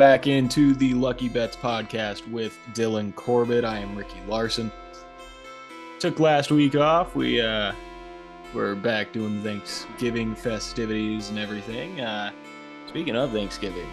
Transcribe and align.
Back 0.00 0.26
into 0.26 0.72
the 0.72 0.94
Lucky 0.94 1.28
Bets 1.28 1.58
podcast 1.58 2.26
with 2.30 2.58
Dylan 2.72 3.14
Corbett. 3.14 3.66
I 3.66 3.80
am 3.80 3.94
Ricky 3.94 4.18
Larson. 4.26 4.72
Took 5.98 6.18
last 6.18 6.50
week 6.50 6.74
off. 6.74 7.14
We 7.14 7.38
uh 7.42 7.74
we're 8.54 8.76
back 8.76 9.12
doing 9.12 9.42
Thanksgiving 9.42 10.34
festivities 10.34 11.28
and 11.28 11.38
everything. 11.38 12.00
Uh 12.00 12.32
speaking 12.86 13.14
of 13.14 13.30
Thanksgiving, 13.32 13.86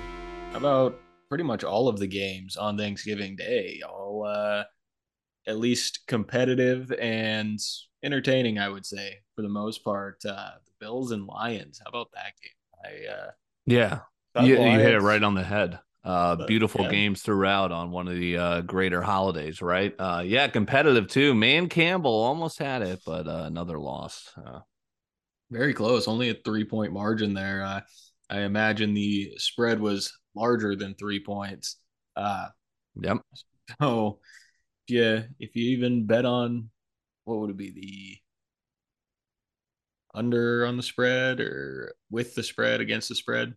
how 0.54 0.60
about 0.60 0.98
pretty 1.28 1.44
much 1.44 1.66
all 1.66 1.90
of 1.90 2.00
the 2.00 2.08
games 2.08 2.56
on 2.56 2.78
Thanksgiving 2.78 3.36
Day? 3.36 3.82
All 3.86 4.26
uh 4.26 4.64
at 5.46 5.58
least 5.58 6.08
competitive 6.08 6.90
and 6.94 7.60
entertaining, 8.02 8.60
I 8.60 8.70
would 8.70 8.86
say, 8.86 9.18
for 9.36 9.42
the 9.42 9.50
most 9.50 9.84
part. 9.84 10.24
Uh 10.26 10.52
the 10.64 10.72
Bills 10.80 11.12
and 11.12 11.26
Lions. 11.26 11.82
How 11.84 11.90
about 11.90 12.14
that 12.14 12.32
game? 12.42 12.86
I 12.86 13.14
uh 13.14 13.32
yeah, 13.66 14.00
you, 14.42 14.56
you, 14.56 14.80
hit 14.80 14.94
it 14.94 15.02
right 15.02 15.22
on 15.22 15.34
the 15.34 15.44
head. 15.44 15.82
Uh, 16.08 16.38
But, 16.38 16.48
beautiful 16.48 16.84
yeah. 16.86 16.92
games 16.92 17.22
throughout 17.22 17.74
on 17.74 17.92
one 17.92 18.08
of 18.08 18.16
the 18.16 18.38
uh, 18.38 18.62
greater 18.62 19.02
holidays, 19.02 19.62
right? 19.62 19.94
Uh, 20.00 20.24
yeah, 20.26 20.48
competitive 20.48 21.10
too. 21.10 21.36
Man 21.36 21.68
Campbell 21.68 22.24
almost 22.24 22.60
had 22.60 22.82
it, 22.82 23.02
but 23.06 23.28
uh, 23.28 23.44
another 23.46 23.78
loss. 23.78 24.32
Uh, 24.38 24.60
Very 25.52 25.74
close, 25.74 26.08
only 26.08 26.30
a 26.30 26.34
three 26.34 26.64
point 26.64 26.94
margin 26.94 27.34
there. 27.34 27.62
Uh, 27.62 27.82
I 28.30 28.42
imagine 28.44 28.94
the 28.94 29.34
spread 29.36 29.82
was 29.82 30.18
larger 30.34 30.78
than 30.78 30.96
three 30.96 31.22
points. 31.22 31.76
Uh, 32.16 32.48
yep. 32.96 33.18
so, 33.82 34.20
yeah, 34.88 35.24
if 35.40 35.58
you 35.58 35.72
even 35.72 36.06
bet 36.06 36.24
on 36.24 36.70
what 37.26 37.40
would 37.40 37.50
it 37.50 37.58
be 37.58 37.72
the 37.72 38.18
under 40.18 40.66
on 40.66 40.78
the 40.78 40.84
spread 40.84 41.42
or 41.42 41.94
with 42.10 42.34
the 42.34 42.44
spread 42.44 42.80
against 42.80 43.10
the 43.10 43.16
spread? 43.16 43.56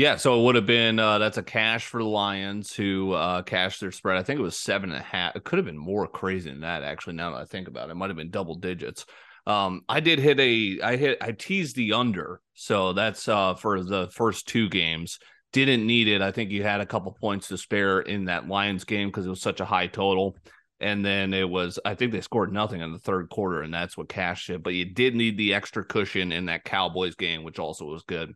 Yeah, 0.00 0.16
so 0.16 0.40
it 0.40 0.44
would 0.44 0.54
have 0.54 0.64
been 0.64 0.98
uh, 0.98 1.18
that's 1.18 1.36
a 1.36 1.42
cash 1.42 1.84
for 1.84 2.02
the 2.02 2.08
Lions 2.08 2.72
who 2.72 3.12
uh, 3.12 3.42
cashed 3.42 3.82
their 3.82 3.92
spread. 3.92 4.16
I 4.16 4.22
think 4.22 4.40
it 4.40 4.42
was 4.42 4.56
seven 4.56 4.92
and 4.92 4.98
a 4.98 5.04
half. 5.04 5.36
It 5.36 5.44
could 5.44 5.58
have 5.58 5.66
been 5.66 5.76
more 5.76 6.06
crazy 6.06 6.48
than 6.48 6.60
that, 6.60 6.82
actually. 6.82 7.16
Now 7.16 7.32
that 7.32 7.42
I 7.42 7.44
think 7.44 7.68
about 7.68 7.90
it, 7.90 7.92
it 7.92 7.96
might 7.96 8.08
have 8.08 8.16
been 8.16 8.30
double 8.30 8.54
digits. 8.54 9.04
Um, 9.46 9.82
I 9.90 10.00
did 10.00 10.18
hit 10.18 10.40
a, 10.40 10.80
I 10.82 10.96
hit, 10.96 11.18
I 11.20 11.32
teased 11.32 11.76
the 11.76 11.92
under, 11.92 12.40
so 12.54 12.94
that's 12.94 13.28
uh 13.28 13.56
for 13.56 13.84
the 13.84 14.08
first 14.08 14.48
two 14.48 14.70
games. 14.70 15.18
Didn't 15.52 15.86
need 15.86 16.08
it. 16.08 16.22
I 16.22 16.32
think 16.32 16.50
you 16.50 16.62
had 16.62 16.80
a 16.80 16.86
couple 16.86 17.14
points 17.20 17.48
to 17.48 17.58
spare 17.58 18.00
in 18.00 18.24
that 18.24 18.48
Lions 18.48 18.84
game 18.84 19.10
because 19.10 19.26
it 19.26 19.30
was 19.30 19.42
such 19.42 19.60
a 19.60 19.66
high 19.66 19.88
total. 19.88 20.34
And 20.80 21.04
then 21.04 21.34
it 21.34 21.46
was, 21.46 21.78
I 21.84 21.94
think 21.94 22.12
they 22.12 22.22
scored 22.22 22.54
nothing 22.54 22.80
in 22.80 22.90
the 22.90 22.98
third 22.98 23.28
quarter, 23.28 23.60
and 23.60 23.74
that's 23.74 23.98
what 23.98 24.08
cashed 24.08 24.48
it. 24.48 24.62
But 24.62 24.72
you 24.72 24.86
did 24.86 25.14
need 25.14 25.36
the 25.36 25.52
extra 25.52 25.84
cushion 25.84 26.32
in 26.32 26.46
that 26.46 26.64
Cowboys 26.64 27.16
game, 27.16 27.44
which 27.44 27.58
also 27.58 27.84
was 27.84 28.02
good. 28.04 28.32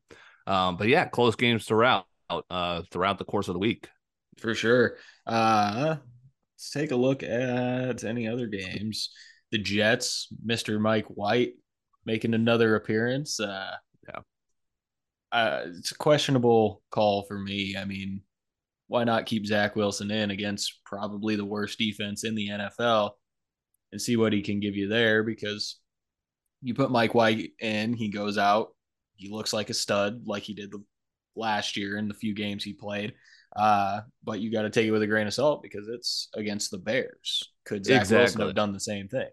Um, 0.47 0.77
but 0.77 0.89
yeah, 0.89 1.07
close 1.07 1.37
games 1.37 1.65
throughout 1.65 2.07
uh 2.51 2.83
throughout 2.91 3.19
the 3.19 3.25
course 3.25 3.49
of 3.49 3.55
the 3.55 3.61
week. 3.61 3.89
For 4.39 4.55
sure. 4.55 4.97
Uh, 5.27 5.97
let's 6.55 6.71
take 6.71 6.91
a 6.91 6.97
look 6.97 7.23
at 7.23 8.05
any 8.05 8.29
other 8.29 8.47
games. 8.47 9.11
The 9.53 9.59
Jets, 9.59 10.29
Mr. 10.45 10.81
Mike 10.81 11.07
White 11.07 11.55
making 12.05 12.35
another 12.35 12.75
appearance. 12.77 13.39
Uh, 13.41 13.71
Yeah. 14.09 14.21
Uh, 15.33 15.65
it's 15.79 15.93
a 15.93 15.97
questionable 15.97 16.83
call 16.91 17.23
for 17.23 17.39
me. 17.39 17.77
I 17.79 17.85
mean, 17.85 18.23
why 18.89 19.05
not 19.05 19.27
keep 19.27 19.47
Zach 19.47 19.77
Wilson 19.77 20.11
in 20.11 20.31
against 20.31 20.81
probably 20.85 21.37
the 21.37 21.45
worst 21.45 21.79
defense 21.79 22.25
in 22.25 22.35
the 22.35 22.49
NFL 22.49 23.13
and 23.93 24.01
see 24.01 24.17
what 24.17 24.33
he 24.33 24.43
can 24.43 24.61
give 24.61 24.77
you 24.77 24.89
there? 24.89 25.23
Because 25.23 25.79
you 26.63 26.75
put 26.75 26.91
Mike 26.91 27.15
White 27.15 27.53
in, 27.61 27.95
he 27.95 28.09
goes 28.09 28.39
out, 28.39 28.74
he 29.17 29.31
looks 29.31 29.53
like 29.53 29.71
a 29.71 29.75
stud, 29.75 30.27
like 30.27 30.43
he 30.43 30.55
did 30.55 30.71
the 30.71 30.83
last 31.37 31.77
year 31.77 31.97
in 31.97 32.09
the 32.09 32.15
few 32.15 32.35
games 32.35 32.65
he 32.65 32.73
played. 32.73 33.15
Uh, 33.55 34.01
but 34.25 34.41
you 34.41 34.51
got 34.51 34.63
to 34.63 34.71
take 34.71 34.87
it 34.87 34.91
with 34.91 35.03
a 35.03 35.07
grain 35.07 35.27
of 35.27 35.35
salt 35.35 35.63
because 35.63 35.89
it's 35.89 36.29
against 36.35 36.71
the 36.71 36.79
Bears. 36.79 37.51
Could 37.65 37.85
Zach 37.85 38.09
Wilson 38.11 38.41
have 38.41 38.55
done 38.55 38.73
the 38.73 38.81
same 38.81 39.09
thing? 39.09 39.29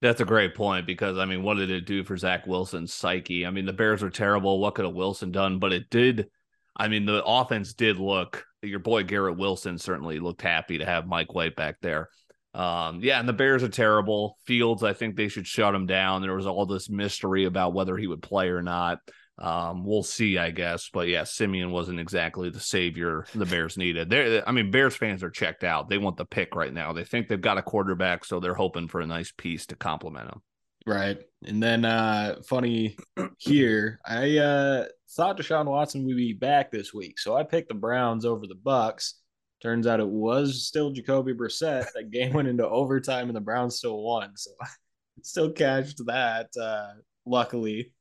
That's 0.00 0.20
a 0.20 0.24
great 0.24 0.54
point 0.54 0.86
because 0.86 1.18
I 1.18 1.26
mean, 1.26 1.42
what 1.42 1.58
did 1.58 1.70
it 1.70 1.86
do 1.86 2.02
for 2.02 2.16
Zach 2.16 2.46
Wilson's 2.46 2.92
psyche? 2.92 3.46
I 3.46 3.50
mean, 3.50 3.66
the 3.66 3.72
Bears 3.72 4.02
were 4.02 4.10
terrible. 4.10 4.58
What 4.58 4.74
could 4.74 4.84
have 4.84 4.94
Wilson 4.94 5.30
done? 5.30 5.58
But 5.58 5.72
it 5.72 5.90
did. 5.90 6.28
I 6.76 6.88
mean, 6.88 7.06
the 7.06 7.22
offense 7.24 7.74
did 7.74 7.98
look. 7.98 8.44
Your 8.62 8.80
boy 8.80 9.04
Garrett 9.04 9.36
Wilson 9.36 9.78
certainly 9.78 10.18
looked 10.18 10.42
happy 10.42 10.78
to 10.78 10.86
have 10.86 11.06
Mike 11.06 11.34
White 11.34 11.54
back 11.54 11.76
there. 11.82 12.08
Um, 12.54 13.00
yeah, 13.02 13.18
and 13.18 13.28
the 13.28 13.32
Bears 13.32 13.62
are 13.62 13.68
terrible. 13.68 14.36
Fields, 14.44 14.82
I 14.82 14.92
think 14.92 15.16
they 15.16 15.28
should 15.28 15.46
shut 15.46 15.74
him 15.74 15.86
down. 15.86 16.22
There 16.22 16.34
was 16.34 16.46
all 16.46 16.66
this 16.66 16.90
mystery 16.90 17.46
about 17.46 17.72
whether 17.72 17.96
he 17.96 18.06
would 18.06 18.22
play 18.22 18.48
or 18.48 18.62
not. 18.62 18.98
Um, 19.38 19.84
we'll 19.84 20.02
see, 20.02 20.36
I 20.36 20.50
guess. 20.50 20.90
But 20.92 21.08
yeah, 21.08 21.24
Siemian 21.24 21.70
wasn't 21.70 21.98
exactly 21.98 22.50
the 22.50 22.60
savior 22.60 23.26
the 23.34 23.46
Bears 23.46 23.76
needed. 23.78 24.10
There, 24.10 24.46
I 24.46 24.52
mean, 24.52 24.70
Bears 24.70 24.94
fans 24.94 25.22
are 25.22 25.30
checked 25.30 25.64
out. 25.64 25.88
They 25.88 25.98
want 25.98 26.18
the 26.18 26.26
pick 26.26 26.54
right 26.54 26.72
now. 26.72 26.92
They 26.92 27.04
think 27.04 27.28
they've 27.28 27.40
got 27.40 27.58
a 27.58 27.62
quarterback, 27.62 28.24
so 28.24 28.38
they're 28.38 28.54
hoping 28.54 28.88
for 28.88 29.00
a 29.00 29.06
nice 29.06 29.32
piece 29.32 29.66
to 29.66 29.76
complement 29.76 30.28
him. 30.28 30.42
Right. 30.86 31.18
And 31.44 31.62
then 31.62 31.84
uh 31.84 32.42
funny 32.44 32.96
here, 33.38 34.00
I 34.04 34.38
uh 34.38 34.84
thought 35.12 35.38
Deshaun 35.38 35.66
Watson 35.66 36.04
would 36.06 36.16
be 36.16 36.32
back 36.32 36.70
this 36.70 36.92
week. 36.92 37.18
So 37.18 37.36
I 37.36 37.44
picked 37.44 37.68
the 37.68 37.74
Browns 37.74 38.24
over 38.24 38.46
the 38.46 38.56
Bucks. 38.56 39.21
Turns 39.62 39.86
out 39.86 40.00
it 40.00 40.08
was 40.08 40.66
still 40.66 40.90
Jacoby 40.90 41.32
Brissett. 41.32 41.86
That 41.94 42.10
game 42.10 42.32
went 42.32 42.48
into 42.48 42.68
overtime 42.68 43.28
and 43.28 43.36
the 43.36 43.40
Browns 43.40 43.76
still 43.76 44.02
won. 44.02 44.36
So 44.36 44.50
still 45.22 45.52
cashed 45.52 46.04
that 46.06 46.48
uh 46.60 46.88
luckily. 47.24 47.94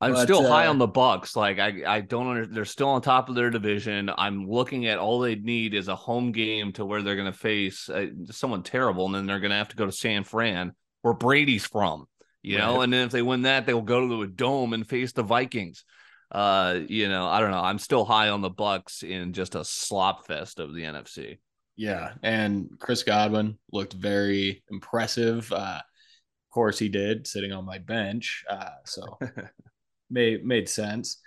I'm 0.00 0.12
But, 0.12 0.24
still 0.24 0.46
high 0.46 0.66
uh, 0.66 0.70
on 0.70 0.78
the 0.78 0.86
Bucks. 0.86 1.34
Like 1.34 1.58
I, 1.58 1.82
I 1.86 2.00
don't 2.00 2.28
under, 2.28 2.46
they're 2.46 2.64
still 2.64 2.88
on 2.88 3.02
top 3.02 3.28
of 3.28 3.34
their 3.34 3.50
division. 3.50 4.10
I'm 4.16 4.48
looking 4.48 4.86
at 4.86 4.98
all 4.98 5.18
they 5.18 5.34
need 5.34 5.74
is 5.74 5.88
a 5.88 5.96
home 5.96 6.30
game 6.30 6.72
to 6.74 6.84
where 6.84 7.02
they're 7.02 7.16
going 7.16 7.32
to 7.32 7.36
face 7.36 7.88
uh, 7.88 8.06
someone 8.30 8.62
terrible, 8.62 9.06
and 9.06 9.14
then 9.14 9.26
they're 9.26 9.40
going 9.40 9.50
to 9.50 9.56
have 9.56 9.68
to 9.68 9.76
go 9.76 9.86
to 9.86 9.92
San 9.92 10.22
Fran, 10.22 10.72
where 11.02 11.14
Brady's 11.14 11.66
from. 11.66 12.06
You 12.42 12.58
know, 12.58 12.80
and 12.82 12.92
then 12.92 13.06
if 13.06 13.12
they 13.12 13.20
win 13.20 13.42
that, 13.42 13.66
they'll 13.66 13.82
go 13.82 14.08
to 14.08 14.22
a 14.22 14.26
dome 14.26 14.72
and 14.72 14.88
face 14.88 15.12
the 15.12 15.24
Vikings. 15.24 15.84
Uh, 16.30 16.80
you 16.88 17.08
know, 17.08 17.26
I 17.26 17.40
don't 17.40 17.50
know. 17.50 17.60
I'm 17.60 17.78
still 17.78 18.04
high 18.04 18.28
on 18.28 18.42
the 18.42 18.50
Bucks 18.50 19.02
in 19.02 19.32
just 19.32 19.54
a 19.54 19.64
slop 19.64 20.26
fest 20.26 20.60
of 20.60 20.74
the 20.74 20.82
NFC. 20.82 21.38
Yeah, 21.76 22.12
and 22.22 22.70
Chris 22.78 23.02
Godwin 23.02 23.56
looked 23.72 23.92
very 23.92 24.62
impressive. 24.70 25.50
Uh, 25.52 25.80
of 25.80 26.52
course, 26.52 26.78
he 26.78 26.88
did 26.88 27.26
sitting 27.26 27.52
on 27.52 27.64
my 27.64 27.78
bench, 27.78 28.44
uh, 28.50 28.70
so 28.84 29.18
made 30.10 30.44
made 30.44 30.68
sense. 30.68 31.18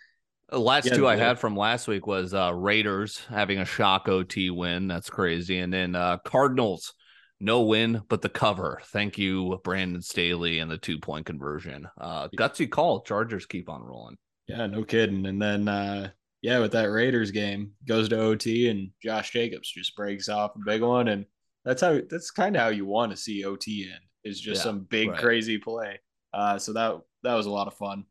The 0.50 0.60
last 0.60 0.86
Yeah, 0.86 0.96
two 0.96 1.08
I 1.08 1.16
had 1.16 1.40
from 1.40 1.56
last 1.56 1.88
week 1.88 2.06
was 2.06 2.34
uh, 2.34 2.54
Raiders 2.54 3.22
having 3.30 3.60
a 3.60 3.66
shock 3.66 4.10
OT 4.10 4.50
win. 4.50 4.90
That's 4.90 5.10
crazy. 5.10 5.60
And 5.60 5.74
then 5.74 5.96
uh, 5.96 6.18
Cardinals, 6.26 6.94
no 7.40 7.62
win, 7.62 8.02
but 8.10 8.22
the 8.22 8.28
cover. 8.28 8.82
Thank 8.88 9.18
you, 9.18 9.62
Brandon 9.64 10.02
Staley, 10.02 10.60
and 10.60 10.70
the 10.70 10.78
two 10.78 11.00
point 11.00 11.26
conversion. 11.26 11.88
Uh, 11.98 12.28
gutsy 12.38 12.70
call. 12.70 13.02
Chargers 13.04 13.46
keep 13.46 13.70
on 13.70 13.82
rolling. 13.82 14.18
Yeah, 14.52 14.68
no 14.68 14.84
kidding. 14.84 15.26
And 15.26 15.42
then, 15.42 15.68
uh, 15.68 16.12
yeah, 16.42 16.60
with 16.60 16.72
that 16.74 16.90
Raiders 16.90 17.32
game, 17.32 17.74
goes 17.88 18.10
to 18.10 18.20
OT, 18.20 18.70
and 18.70 18.90
Josh 19.02 19.32
Jacobs 19.32 19.72
just 19.72 19.96
breaks 19.96 20.28
off 20.30 20.56
a 20.56 20.60
big 20.66 20.82
one, 20.82 21.08
and 21.08 21.26
that's 21.64 21.82
how 21.82 22.00
that's 22.10 22.32
kind 22.32 22.56
of 22.56 22.62
how 22.62 22.70
you 22.70 22.86
want 22.86 23.12
to 23.12 23.18
see 23.18 23.46
OT 23.46 23.88
end 23.92 24.02
is 24.24 24.40
just 24.40 24.60
Yeah, 24.60 24.64
some 24.64 24.80
big 24.82 25.10
right. 25.10 25.20
crazy 25.20 25.58
play. 25.58 26.00
Uh, 26.34 26.58
so 26.58 26.74
that 26.74 27.00
that 27.24 27.36
was 27.36 27.46
a 27.46 27.52
lot 27.52 27.68
of 27.68 27.76
fun. 27.76 28.06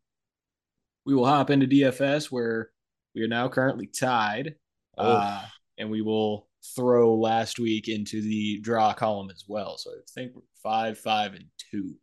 We 1.05 1.15
will 1.15 1.25
hop 1.25 1.49
into 1.49 1.67
DFS 1.67 2.31
where 2.31 2.69
we 3.15 3.21
are 3.23 3.27
now 3.27 3.49
currently 3.49 3.87
tied, 3.87 4.55
uh, 4.97 5.41
and 5.77 5.89
we 5.89 6.01
will 6.01 6.47
throw 6.75 7.15
last 7.15 7.59
week 7.59 7.87
into 7.87 8.21
the 8.21 8.59
draw 8.61 8.93
column 8.93 9.29
as 9.31 9.43
well. 9.47 9.77
So 9.77 9.89
I 9.91 10.01
think 10.13 10.33
we're 10.35 10.41
five, 10.61 10.97
five, 10.97 11.33
and 11.33 11.45
two 11.71 11.95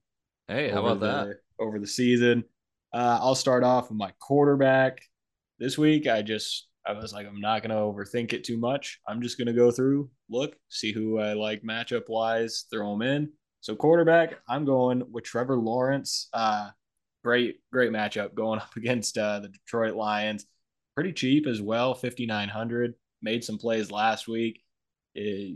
Hey, 0.49 0.69
how 0.69 0.81
about 0.85 1.01
that? 1.01 1.39
over 1.59 1.79
the 1.79 1.87
season. 1.87 2.45
Uh, 2.99 3.17
I'll 3.23 3.37
start 3.37 3.63
off 3.63 3.91
with 3.91 3.97
my 3.97 4.11
quarterback 4.19 5.01
this 5.61 5.79
week. 5.79 6.09
I 6.09 6.21
just 6.21 6.67
I 6.85 6.95
was 6.95 7.13
like, 7.13 7.29
I'm 7.29 7.41
not 7.41 7.63
gonna 7.63 7.77
overthink 7.77 8.33
it 8.33 8.43
too 8.43 8.59
much. 8.59 8.99
I'm 9.07 9.23
just 9.23 9.39
gonna 9.39 9.53
go 9.53 9.71
through, 9.71 10.11
look, 10.29 10.57
see 10.69 10.91
who 10.91 11.21
I 11.21 11.35
like 11.35 11.63
matchup 11.63 12.09
wise, 12.09 12.65
throw 12.73 12.91
them 12.91 13.03
in. 13.03 13.31
So 13.61 13.77
quarterback, 13.77 14.41
I'm 14.49 14.65
going 14.65 15.05
with 15.13 15.23
Trevor 15.23 15.59
Lawrence. 15.59 16.29
Uh, 16.33 16.71
great, 17.23 17.61
great 17.71 17.93
matchup 17.93 18.35
going 18.35 18.59
up 18.63 18.75
against 18.75 19.17
uh, 19.17 19.39
the 19.39 19.51
Detroit 19.51 19.95
Lions. 19.95 20.47
Pretty 20.97 21.13
cheap 21.13 21.47
as 21.47 21.63
well, 21.63 21.95
5,900. 21.95 22.95
Made 23.23 23.45
some 23.45 23.59
plays 23.59 23.93
last 23.93 24.27
week, 24.27 24.61
Eh, 25.17 25.51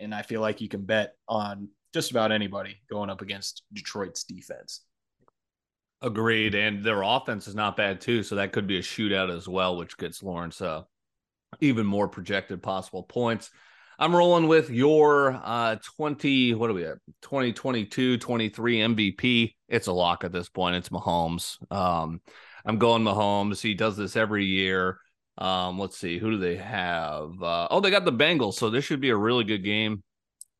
and 0.00 0.12
I 0.12 0.22
feel 0.22 0.40
like 0.40 0.60
you 0.60 0.68
can 0.68 0.84
bet 0.84 1.14
on 1.28 1.68
just 1.94 2.10
about 2.10 2.32
anybody 2.32 2.80
going 2.90 3.08
up 3.08 3.22
against 3.22 3.62
Detroit's 3.72 4.24
defense. 4.24 4.80
Agreed. 6.00 6.54
And 6.54 6.84
their 6.84 7.02
offense 7.02 7.48
is 7.48 7.54
not 7.54 7.76
bad 7.76 8.00
too. 8.00 8.22
So 8.22 8.36
that 8.36 8.52
could 8.52 8.66
be 8.66 8.78
a 8.78 8.82
shootout 8.82 9.34
as 9.34 9.48
well, 9.48 9.76
which 9.76 9.96
gets 9.96 10.22
Lawrence 10.22 10.60
uh, 10.60 10.82
even 11.60 11.86
more 11.86 12.08
projected 12.08 12.62
possible 12.62 13.02
points. 13.02 13.50
I'm 14.00 14.14
rolling 14.14 14.46
with 14.46 14.70
your 14.70 15.32
uh 15.42 15.76
20, 15.96 16.54
what 16.54 16.70
are 16.70 16.74
we 16.74 16.84
at? 16.84 16.98
2022, 17.22 18.18
23 18.18 18.76
MVP. 18.78 19.54
It's 19.68 19.88
a 19.88 19.92
lock 19.92 20.22
at 20.22 20.32
this 20.32 20.48
point. 20.48 20.76
It's 20.76 20.88
Mahomes. 20.90 21.56
Um, 21.72 22.20
I'm 22.64 22.78
going 22.78 23.02
Mahomes. 23.02 23.60
He 23.60 23.74
does 23.74 23.96
this 23.96 24.14
every 24.14 24.44
year. 24.44 24.98
Um, 25.36 25.78
let's 25.78 25.96
see, 25.96 26.18
who 26.18 26.32
do 26.32 26.38
they 26.38 26.56
have? 26.56 27.42
Uh, 27.42 27.68
oh, 27.70 27.80
they 27.80 27.90
got 27.90 28.04
the 28.04 28.12
Bengals, 28.12 28.54
so 28.54 28.70
this 28.70 28.84
should 28.84 29.00
be 29.00 29.10
a 29.10 29.16
really 29.16 29.44
good 29.44 29.62
game. 29.62 30.02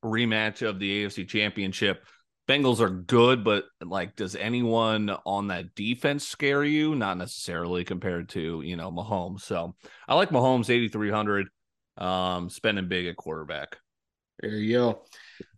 Rematch 0.03 0.67
of 0.67 0.79
the 0.79 1.03
AFC 1.03 1.27
Championship. 1.27 2.05
Bengals 2.49 2.79
are 2.79 2.89
good, 2.89 3.43
but 3.43 3.65
like, 3.79 4.15
does 4.15 4.35
anyone 4.35 5.11
on 5.23 5.49
that 5.49 5.75
defense 5.75 6.27
scare 6.27 6.63
you? 6.63 6.95
Not 6.95 7.19
necessarily 7.19 7.83
compared 7.83 8.29
to 8.29 8.61
you 8.63 8.75
know 8.75 8.91
Mahomes. 8.91 9.41
So 9.41 9.75
I 10.07 10.15
like 10.15 10.31
Mahomes 10.31 10.71
eighty 10.71 10.87
three 10.87 11.11
hundred. 11.11 11.47
Um, 11.95 12.49
spending 12.49 12.87
big 12.87 13.05
at 13.05 13.17
quarterback. 13.17 13.77
There 14.39 14.51
you 14.51 14.77
go. 14.77 14.89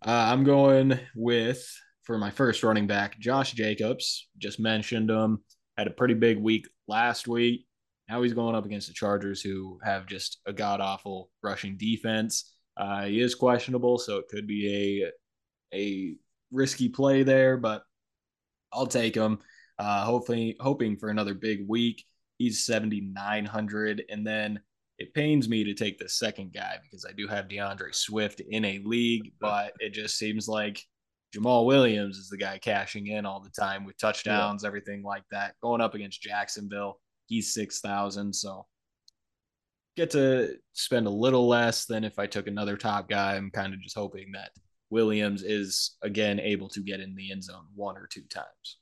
Uh, 0.05 0.09
I'm 0.11 0.43
going 0.43 0.99
with 1.15 1.65
for 2.03 2.17
my 2.17 2.29
first 2.31 2.61
running 2.61 2.87
back, 2.87 3.17
Josh 3.19 3.53
Jacobs. 3.53 4.27
Just 4.37 4.59
mentioned 4.59 5.09
him. 5.09 5.43
Had 5.77 5.87
a 5.87 5.91
pretty 5.91 6.15
big 6.15 6.39
week 6.39 6.67
last 6.87 7.25
week. 7.27 7.67
Now 8.09 8.21
he's 8.21 8.33
going 8.33 8.55
up 8.55 8.65
against 8.65 8.89
the 8.89 8.93
Chargers, 8.93 9.41
who 9.41 9.79
have 9.81 10.07
just 10.07 10.39
a 10.45 10.51
god 10.51 10.81
awful 10.81 11.29
rushing 11.41 11.77
defense. 11.77 12.51
Uh, 12.75 13.05
he 13.05 13.21
is 13.21 13.33
questionable, 13.33 13.97
so 13.97 14.17
it 14.17 14.25
could 14.29 14.45
be 14.45 15.05
a 15.73 15.77
a 15.77 16.15
risky 16.51 16.89
play 16.89 17.23
there, 17.23 17.57
but 17.57 17.83
I'll 18.73 18.87
take 18.87 19.15
him. 19.15 19.39
Uh, 19.77 20.03
hopefully, 20.03 20.55
hoping 20.59 20.97
for 20.97 21.09
another 21.09 21.33
big 21.33 21.67
week. 21.67 22.05
He's 22.37 22.65
7,900. 22.65 24.03
And 24.09 24.25
then 24.25 24.59
it 24.97 25.13
pains 25.13 25.49
me 25.49 25.63
to 25.63 25.73
take 25.73 25.97
the 25.97 26.09
second 26.09 26.53
guy 26.53 26.77
because 26.83 27.05
I 27.05 27.13
do 27.13 27.27
have 27.27 27.49
D'Andre 27.49 27.91
Swift 27.91 28.41
in 28.41 28.65
a 28.65 28.79
league, 28.79 29.33
but 29.41 29.73
it 29.79 29.93
just 29.93 30.17
seems 30.17 30.47
like 30.47 30.83
Jamaal 31.35 31.65
Williams 31.65 32.17
is 32.17 32.29
the 32.29 32.37
guy 32.37 32.57
cashing 32.57 33.07
in 33.07 33.25
all 33.25 33.39
the 33.39 33.49
time 33.49 33.85
with 33.85 33.97
touchdowns, 33.97 34.63
yeah. 34.63 34.67
everything 34.67 35.01
like 35.01 35.23
that. 35.31 35.55
Going 35.61 35.81
up 35.81 35.95
against 35.95 36.21
Jacksonville, 36.21 36.99
he's 37.27 37.53
6,000. 37.53 38.33
So 38.33 38.65
get 39.95 40.11
to 40.11 40.55
spend 40.73 41.07
a 41.07 41.11
little 41.11 41.47
less 41.47 41.85
than 41.85 42.03
if 42.03 42.19
I 42.19 42.27
took 42.27 42.47
another 42.47 42.77
top 42.77 43.09
guy. 43.09 43.35
I'm 43.35 43.51
kind 43.51 43.73
of 43.73 43.81
just 43.81 43.97
hoping 43.97 44.31
that 44.33 44.51
Williams 44.91 45.43
is 45.43 45.95
again 46.01 46.39
able 46.39 46.69
to 46.69 46.81
get 46.81 46.99
in 46.99 47.15
the 47.15 47.31
end 47.31 47.43
zone 47.43 47.65
one 47.75 47.97
or 47.97 48.07
two 48.07 48.23
times. 48.23 48.77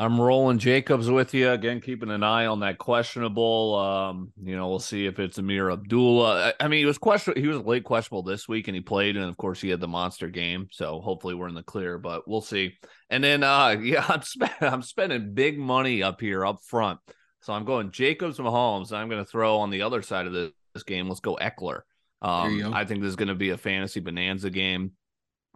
I'm 0.00 0.20
rolling 0.20 0.58
Jacobs 0.58 1.10
with 1.10 1.34
you 1.34 1.50
again, 1.50 1.80
keeping 1.80 2.10
an 2.10 2.22
eye 2.22 2.46
on 2.46 2.60
that 2.60 2.78
questionable. 2.78 3.74
Um, 3.74 4.32
you 4.40 4.54
know, 4.54 4.68
we'll 4.68 4.78
see 4.78 5.06
if 5.06 5.18
it's 5.18 5.38
Ameer 5.38 5.72
Abdullah. 5.72 6.52
I, 6.60 6.64
I 6.64 6.68
mean, 6.68 6.78
he 6.78 6.84
was 6.84 6.98
question. 6.98 7.34
He 7.36 7.48
was 7.48 7.58
late 7.58 7.82
questionable 7.82 8.22
this 8.22 8.46
week, 8.46 8.68
and 8.68 8.76
he 8.76 8.80
played, 8.80 9.16
and 9.16 9.28
of 9.28 9.36
course, 9.36 9.60
he 9.60 9.70
had 9.70 9.80
the 9.80 9.88
monster 9.88 10.28
game. 10.28 10.68
So 10.70 11.00
hopefully, 11.00 11.34
we're 11.34 11.48
in 11.48 11.56
the 11.56 11.64
clear. 11.64 11.98
But 11.98 12.28
we'll 12.28 12.42
see. 12.42 12.78
And 13.10 13.24
then, 13.24 13.42
uh, 13.42 13.70
yeah, 13.82 14.04
I'm 14.08 14.22
spending 14.22 14.56
I'm 14.60 14.82
spending 14.82 15.34
big 15.34 15.58
money 15.58 16.02
up 16.04 16.20
here 16.20 16.46
up 16.46 16.58
front. 16.62 17.00
So 17.42 17.52
I'm 17.52 17.64
going 17.64 17.90
Jacobs 17.90 18.38
Mahomes. 18.38 18.92
I'm 18.92 19.08
going 19.08 19.24
to 19.24 19.28
throw 19.28 19.58
on 19.58 19.70
the 19.70 19.82
other 19.82 20.02
side 20.02 20.26
of 20.26 20.32
this, 20.32 20.52
this 20.74 20.84
game. 20.84 21.08
Let's 21.08 21.20
go 21.20 21.36
Ekeler. 21.40 21.80
Um, 22.20 22.72
I 22.74 22.84
think 22.84 23.00
this 23.00 23.10
is 23.10 23.16
going 23.16 23.28
to 23.28 23.34
be 23.36 23.50
a 23.50 23.58
fantasy 23.58 24.00
bonanza 24.00 24.50
game 24.50 24.92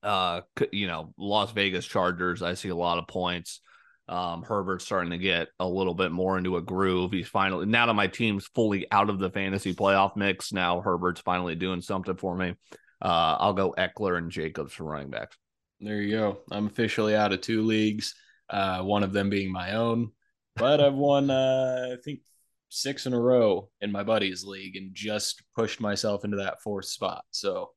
uh, 0.02 0.42
you 0.72 0.86
know, 0.86 1.14
Las 1.16 1.52
Vegas 1.52 1.86
Chargers. 1.86 2.42
I 2.42 2.54
see 2.54 2.68
a 2.68 2.76
lot 2.76 2.98
of 2.98 3.06
points. 3.06 3.60
Um, 4.08 4.42
Herbert's 4.42 4.84
starting 4.84 5.12
to 5.12 5.18
get 5.18 5.48
a 5.60 5.66
little 5.66 5.94
bit 5.94 6.12
more 6.12 6.36
into 6.36 6.56
a 6.56 6.62
groove. 6.62 7.12
He's 7.12 7.28
finally 7.28 7.66
now 7.66 7.86
that 7.86 7.94
my 7.94 8.08
team's 8.08 8.46
fully 8.54 8.86
out 8.90 9.08
of 9.08 9.18
the 9.18 9.30
fantasy 9.30 9.74
playoff 9.74 10.16
mix. 10.16 10.52
Now 10.52 10.80
Herbert's 10.80 11.20
finally 11.20 11.54
doing 11.54 11.80
something 11.80 12.16
for 12.16 12.36
me. 12.36 12.54
Uh, 13.00 13.36
I'll 13.38 13.52
go 13.52 13.74
Ekeler 13.78 14.18
and 14.18 14.30
Jacobs 14.30 14.72
for 14.72 14.84
running 14.84 15.10
backs. 15.10 15.36
There 15.80 16.02
you 16.02 16.16
go. 16.16 16.38
I'm 16.50 16.66
officially 16.66 17.16
out 17.16 17.32
of 17.32 17.40
two 17.40 17.62
leagues. 17.62 18.14
Uh, 18.50 18.82
one 18.82 19.02
of 19.02 19.12
them 19.12 19.30
being 19.30 19.50
my 19.50 19.74
own, 19.74 20.10
but 20.56 20.80
I've 20.80 20.94
won 20.94 21.30
uh, 21.30 21.94
I 21.94 21.96
think 22.04 22.20
six 22.68 23.06
in 23.06 23.12
a 23.12 23.20
row 23.20 23.70
in 23.80 23.92
my 23.92 24.02
buddy's 24.02 24.44
league 24.44 24.76
and 24.76 24.94
just 24.94 25.42
pushed 25.54 25.80
myself 25.80 26.24
into 26.24 26.38
that 26.38 26.60
fourth 26.60 26.86
spot. 26.86 27.24
So 27.30 27.70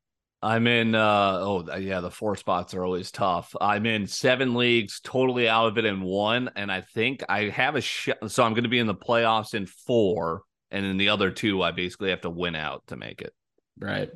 I'm 0.45 0.67
in 0.67 0.93
uh 0.93 1.39
oh 1.41 1.75
yeah, 1.75 2.01
the 2.01 2.11
four 2.11 2.35
spots 2.35 2.75
are 2.75 2.85
always 2.85 3.09
tough. 3.09 3.55
I'm 3.59 3.87
in 3.87 4.05
seven 4.05 4.53
leagues, 4.53 4.99
totally 5.03 5.49
out 5.49 5.69
of 5.69 5.79
it 5.79 5.85
in 5.85 6.01
one, 6.01 6.51
and 6.55 6.71
I 6.71 6.81
think 6.81 7.23
I 7.27 7.49
have 7.49 7.75
a 7.75 7.81
shot. 7.81 8.29
So 8.29 8.43
I'm 8.43 8.53
going 8.53 8.63
to 8.63 8.69
be 8.69 8.77
in 8.77 8.85
the 8.85 8.93
playoffs 8.93 9.55
in 9.55 9.65
four, 9.65 10.43
and 10.69 10.85
in 10.85 10.97
the 10.97 11.09
other 11.09 11.31
two, 11.31 11.63
I 11.63 11.71
basically 11.71 12.11
have 12.11 12.21
to 12.21 12.29
win 12.29 12.53
out 12.53 12.83
to 12.87 12.95
make 12.95 13.23
it. 13.23 13.33
Right. 13.79 14.11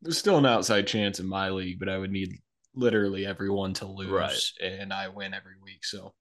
There's 0.00 0.16
still 0.16 0.38
an 0.38 0.46
outside 0.46 0.86
chance 0.86 1.20
in 1.20 1.28
my 1.28 1.50
league, 1.50 1.78
but 1.78 1.90
I 1.90 1.98
would 1.98 2.12
need 2.12 2.38
literally 2.74 3.26
everyone 3.26 3.74
to 3.74 3.86
lose, 3.86 4.08
right. 4.08 4.72
and 4.72 4.90
I 4.90 5.08
win 5.08 5.34
every 5.34 5.56
week. 5.62 5.84
So 5.84 6.14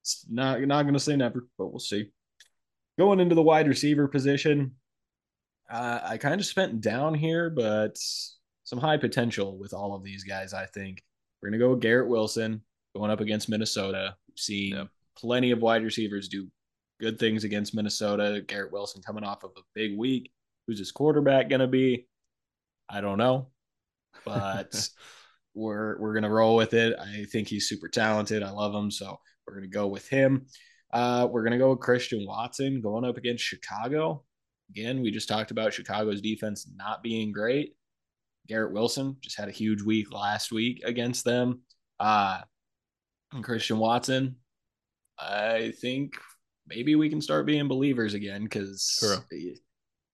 it's 0.00 0.24
not 0.30 0.58
not 0.62 0.84
going 0.84 0.94
to 0.94 1.00
say 1.00 1.16
never, 1.16 1.46
but 1.58 1.66
we'll 1.66 1.80
see. 1.80 2.06
Going 2.98 3.20
into 3.20 3.34
the 3.34 3.42
wide 3.42 3.68
receiver 3.68 4.08
position, 4.08 4.76
uh, 5.72 6.00
I 6.04 6.18
kind 6.18 6.38
of 6.38 6.46
spent 6.46 6.82
down 6.82 7.14
here, 7.14 7.48
but 7.48 7.96
some 8.64 8.78
high 8.78 8.98
potential 8.98 9.58
with 9.58 9.72
all 9.72 9.94
of 9.94 10.04
these 10.04 10.22
guys. 10.22 10.52
I 10.52 10.66
think 10.66 11.02
we're 11.40 11.48
gonna 11.48 11.58
go 11.58 11.70
with 11.70 11.80
Garrett 11.80 12.08
Wilson 12.08 12.60
going 12.94 13.10
up 13.10 13.20
against 13.20 13.48
Minnesota. 13.48 14.14
We've 14.28 14.38
seen 14.38 14.76
yep. 14.76 14.88
plenty 15.16 15.50
of 15.50 15.60
wide 15.60 15.82
receivers 15.82 16.28
do 16.28 16.48
good 17.00 17.18
things 17.18 17.44
against 17.44 17.74
Minnesota. 17.74 18.42
Garrett 18.46 18.70
Wilson 18.70 19.02
coming 19.02 19.24
off 19.24 19.44
of 19.44 19.52
a 19.56 19.62
big 19.74 19.96
week. 19.96 20.30
Who's 20.66 20.78
his 20.78 20.92
quarterback 20.92 21.48
gonna 21.48 21.68
be? 21.68 22.06
I 22.86 23.00
don't 23.00 23.18
know, 23.18 23.48
but 24.26 24.88
we're 25.54 25.98
we're 25.98 26.14
gonna 26.14 26.30
roll 26.30 26.54
with 26.54 26.74
it. 26.74 26.98
I 26.98 27.24
think 27.32 27.48
he's 27.48 27.66
super 27.66 27.88
talented. 27.88 28.42
I 28.42 28.50
love 28.50 28.74
him, 28.74 28.90
so 28.90 29.18
we're 29.46 29.54
gonna 29.54 29.68
go 29.68 29.86
with 29.86 30.06
him. 30.06 30.46
Uh, 30.92 31.28
we're 31.30 31.44
gonna 31.44 31.56
go 31.56 31.70
with 31.70 31.80
Christian 31.80 32.26
Watson 32.26 32.82
going 32.82 33.06
up 33.06 33.16
against 33.16 33.42
Chicago. 33.42 34.22
Again, 34.72 35.02
we 35.02 35.10
just 35.10 35.28
talked 35.28 35.50
about 35.50 35.74
Chicago's 35.74 36.22
defense 36.22 36.66
not 36.74 37.02
being 37.02 37.30
great. 37.30 37.74
Garrett 38.48 38.72
Wilson 38.72 39.16
just 39.20 39.38
had 39.38 39.48
a 39.48 39.52
huge 39.52 39.82
week 39.82 40.12
last 40.12 40.50
week 40.50 40.80
against 40.84 41.24
them. 41.24 41.60
Uh, 42.00 42.40
and 43.32 43.44
Christian 43.44 43.78
Watson, 43.78 44.36
I 45.18 45.72
think 45.80 46.14
maybe 46.66 46.94
we 46.94 47.10
can 47.10 47.20
start 47.20 47.44
being 47.44 47.68
believers 47.68 48.14
again 48.14 48.44
because 48.44 48.98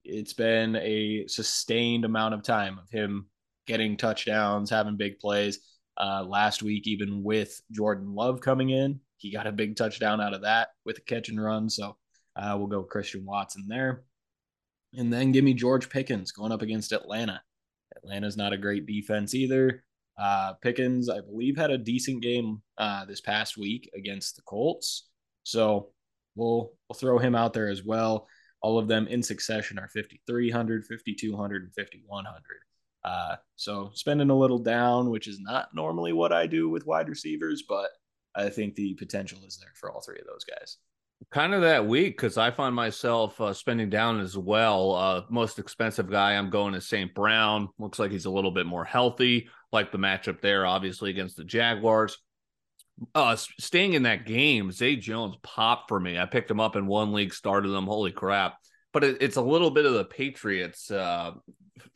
it's 0.05 0.33
been 0.33 0.75
a 0.77 1.27
sustained 1.29 2.05
amount 2.05 2.35
of 2.35 2.43
time 2.43 2.79
of 2.79 2.91
him 2.91 3.29
getting 3.67 3.97
touchdowns, 3.97 4.71
having 4.71 4.97
big 4.97 5.21
plays. 5.21 5.61
Uh, 5.97 6.25
last 6.25 6.63
week, 6.63 6.87
even 6.87 7.23
with 7.23 7.61
Jordan 7.71 8.13
Love 8.15 8.41
coming 8.41 8.71
in, 8.71 9.01
he 9.19 9.33
got 9.33 9.47
a 9.47 9.53
big 9.53 9.77
touchdown 9.77 10.21
out 10.21 10.35
of 10.35 10.43
that 10.43 10.69
with 10.85 10.99
a 10.99 11.03
catch 11.03 11.29
and 11.29 11.43
run. 11.43 11.69
So 11.71 11.97
uh, 12.37 12.55
we'll 12.57 12.69
go 12.69 12.83
Christian 12.83 13.25
Watson 13.25 13.67
there. 13.69 14.05
And 14.95 15.13
then 15.13 15.33
give 15.33 15.45
me 15.45 15.55
George 15.55 15.91
Pickens 15.91 16.33
going 16.33 16.53
up 16.53 16.63
against 16.63 16.93
Atlanta. 16.93 17.43
Atlanta's 17.97 18.37
not 18.37 18.53
a 18.53 18.59
great 18.59 18.87
defense 18.87 19.35
either. 19.35 19.85
Uh, 20.19 20.55
Pickens, 20.55 21.09
I 21.09 21.21
believe, 21.21 21.57
had 21.57 21.71
a 21.71 21.79
decent 21.79 22.23
game 22.23 22.63
uh, 22.79 23.05
this 23.05 23.21
past 23.21 23.57
week 23.57 23.91
against 23.95 24.37
the 24.37 24.43
Colts. 24.43 25.09
So 25.45 25.91
we'll 26.35 26.73
we'll 26.89 26.99
throw 26.99 27.19
him 27.19 27.35
out 27.35 27.53
there 27.53 27.69
as 27.69 27.85
well. 27.85 28.27
All 28.61 28.79
of 28.79 28.89
them 28.89 29.07
in 29.07 29.23
succession 29.23 29.79
are 29.79 29.89
5,300, 29.89 30.85
5,200, 30.85 31.63
and 31.63 31.75
5,100. 31.75 32.43
Uh, 33.05 33.37
so 33.55 33.91
spending 33.95 34.31
a 34.31 34.37
little 34.37 34.59
down, 34.59 35.11
which 35.11 35.29
is 35.29 35.39
not 35.41 35.69
normally 35.73 36.13
what 36.13 36.33
I 36.33 36.49
do 36.49 36.69
with 36.69 36.87
wide 36.87 37.09
receivers, 37.09 37.63
but 37.69 37.91
I 38.35 38.49
think 38.49 38.75
the 38.75 38.95
potential 38.95 39.39
is 39.47 39.59
there 39.59 39.73
for 39.75 39.91
all 39.91 40.01
three 40.01 40.19
of 40.19 40.27
those 40.27 40.45
guys 40.45 40.79
kind 41.31 41.53
of 41.53 41.63
that 41.63 41.87
week 41.87 42.17
because 42.17 42.39
I 42.39 42.51
find 42.51 42.75
myself 42.75 43.41
uh, 43.41 43.53
spending 43.53 43.91
down 43.91 44.21
as 44.21 44.37
well. 44.37 44.95
Uh, 44.95 45.23
most 45.29 45.59
expensive 45.59 46.11
guy 46.11 46.35
I'm 46.35 46.51
going 46.51 46.75
to 46.75 46.81
St. 46.81 47.15
Brown. 47.15 47.69
Looks 47.79 47.99
like 47.99 48.11
he's 48.11 48.25
a 48.25 48.31
little 48.31 48.51
bit 48.51 48.67
more 48.67 48.85
healthy. 48.85 49.49
Like 49.73 49.93
the 49.93 49.99
matchup 49.99 50.41
there, 50.41 50.65
obviously 50.65 51.11
against 51.11 51.37
the 51.37 51.45
Jaguars. 51.45 52.17
Uh, 53.15 53.37
staying 53.37 53.93
in 53.93 54.05
that 54.05 54.27
game, 54.27 54.73
Zay 54.73 54.97
Jones 54.97 55.37
popped 55.43 55.89
for 55.89 56.01
me. 56.01 56.19
I 56.19 56.27
picked 56.27 56.51
him 56.51 56.61
up 56.61 56.75
in 56.75 56.87
one 56.87 57.13
league, 57.13 57.35
started 57.35 57.73
him. 57.73 57.87
Holy 57.87 58.11
crap! 58.11 58.57
But 58.93 59.05
it, 59.05 59.19
it's 59.21 59.37
a 59.37 59.43
little 59.43 59.71
bit 59.71 59.87
of 59.87 59.93
the 59.93 60.05
Patriots, 60.05 60.91
uh, 60.91 61.33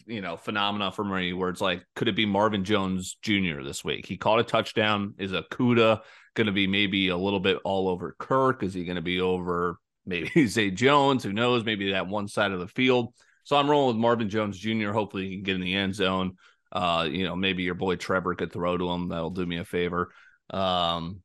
you 0.07 0.21
know, 0.21 0.37
phenomena 0.37 0.93
for 0.93 1.03
me, 1.03 1.33
where 1.33 1.49
it's 1.49 1.61
like, 1.61 1.83
could 1.97 2.07
it 2.07 2.15
be 2.15 2.27
Marvin 2.27 2.63
Jones 2.63 3.17
Jr. 3.21 3.63
this 3.65 3.85
week? 3.85 4.07
He 4.07 4.17
caught 4.17 4.39
a 4.39 4.45
touchdown. 4.45 5.15
Is 5.19 5.33
a 5.33 5.43
Cuda 5.51 6.03
going 6.35 6.47
to 6.47 6.53
be 6.53 6.67
maybe 6.67 7.09
a 7.09 7.17
little 7.17 7.41
bit 7.41 7.59
all 7.65 7.89
over 7.89 8.15
Kirk? 8.19 8.63
Is 8.63 8.75
he 8.75 8.85
going 8.85 8.97
to 8.97 9.03
be 9.03 9.21
over 9.21 9.79
maybe 10.07 10.47
Zay 10.47 10.71
Jones? 10.71 11.25
Who 11.25 11.33
knows? 11.33 11.65
Maybe 11.65 11.93
that 11.93 12.07
one 12.07 12.29
side 12.29 12.53
of 12.53 12.61
the 12.61 12.69
field. 12.69 13.15
So 13.45 13.57
I'm 13.57 13.71
rolling 13.71 13.97
with 13.97 14.01
Marvin 14.01 14.29
Jones 14.29 14.59
Jr. 14.59 14.93
Hopefully 14.93 15.29
he 15.29 15.35
can 15.37 15.43
get 15.43 15.55
in 15.57 15.61
the 15.63 15.75
end 15.75 15.95
zone. 15.95 16.37
Uh, 16.71 17.07
you 17.11 17.25
know, 17.25 17.37
maybe 17.37 17.65
your 17.65 17.75
boy 17.75 17.97
Trevor 17.97 18.35
could 18.35 18.53
throw 18.53 18.77
to 18.77 18.91
him. 18.91 19.09
That'll 19.09 19.31
do 19.31 19.45
me 19.45 19.59
a 19.59 19.65
favor. 19.65 20.13
Um, 20.51 21.23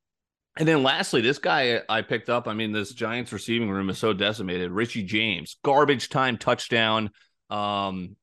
and 0.57 0.67
then 0.67 0.83
lastly, 0.83 1.21
this 1.21 1.37
guy 1.37 1.81
I 1.87 2.01
picked 2.01 2.29
up. 2.29 2.47
I 2.47 2.53
mean, 2.53 2.71
this 2.71 2.93
Giants 2.93 3.31
receiving 3.31 3.69
room 3.69 3.89
is 3.89 3.99
so 3.99 4.11
decimated. 4.13 4.71
Richie 4.71 5.03
James, 5.03 5.57
garbage 5.63 6.09
time 6.09 6.37
touchdown. 6.37 7.11
Um, 7.49 8.15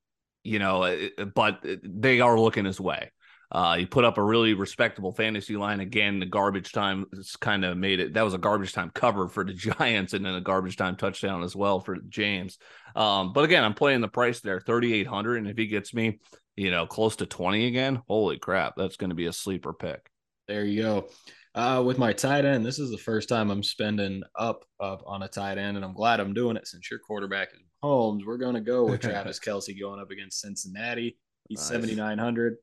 you 0.43 0.59
know, 0.59 1.09
but 1.35 1.65
they 1.83 2.21
are 2.21 2.39
looking 2.39 2.65
his 2.65 2.81
way. 2.81 3.11
Uh, 3.53 3.77
he 3.77 3.87
put 3.87 4.05
up 4.05 4.19
a 4.19 4.23
really 4.23 4.55
respectable 4.55 5.13
fantasy 5.13 5.57
line 5.57 5.81
again. 5.81 6.19
The 6.19 6.27
garbage 6.27 6.73
time 6.73 7.07
kind 7.41 7.65
of 7.65 7.77
made 7.77 8.01
it. 8.01 8.15
That 8.15 8.23
was 8.23 8.35
a 8.35 8.39
garbage 8.39 8.73
time 8.73 8.91
cover 8.95 9.29
for 9.29 9.45
the 9.45 9.53
Giants, 9.55 10.13
and 10.13 10.25
then 10.25 10.35
a 10.35 10.41
garbage 10.41 10.77
time 10.77 10.97
touchdown 10.97 11.43
as 11.43 11.55
well 11.55 11.81
for 11.81 11.97
James. 12.09 12.59
Um, 12.97 13.33
but 13.33 13.45
again, 13.45 13.65
I'm 13.65 13.75
playing 13.75 14.01
the 14.01 14.09
price 14.09 14.41
there, 14.41 14.61
3,800, 14.61 15.37
and 15.39 15.49
if 15.49 15.57
he 15.57 15.67
gets 15.67 15.95
me, 15.95 16.21
you 16.57 16.71
know, 16.71 16.87
close 16.87 17.17
to 17.17 17.27
20 17.27 17.67
again, 17.67 18.03
holy 18.09 18.39
crap, 18.39 18.75
that's 18.77 18.97
going 18.97 19.11
to 19.11 19.17
be 19.17 19.27
a 19.27 19.33
sleeper 19.33 19.73
pick. 19.73 20.11
There 20.47 20.65
you 20.65 20.83
go. 20.83 21.09
Uh, 21.55 21.83
with 21.87 21.99
my 21.99 22.13
tight 22.13 22.45
end, 22.45 22.67
this 22.67 22.81
is 22.81 22.91
the 22.91 22.99
first 22.99 23.29
time 23.29 23.51
I'm 23.51 23.63
spending 23.63 24.25
up 24.37 24.65
up 24.81 25.03
on 25.07 25.23
a 25.23 25.29
tight 25.29 25.59
end, 25.59 25.77
and 25.77 25.85
I'm 25.85 25.95
glad 25.95 26.19
I'm 26.19 26.35
doing 26.35 26.57
it 26.57 26.67
since 26.67 26.91
your 26.91 26.99
quarterback 26.99 27.53
is 27.55 27.61
Holmes. 27.85 28.25
We're 28.25 28.39
going 28.39 28.55
to 28.55 28.63
go 28.63 28.85
with 28.87 29.01
Travis 29.03 29.39
Kelce 29.39 29.79
going 29.79 30.01
up 30.01 30.11
against 30.11 30.41
Cincinnati. 30.41 31.19
He's 31.49 31.59
nice. 31.59 31.69
7,900 31.69 32.57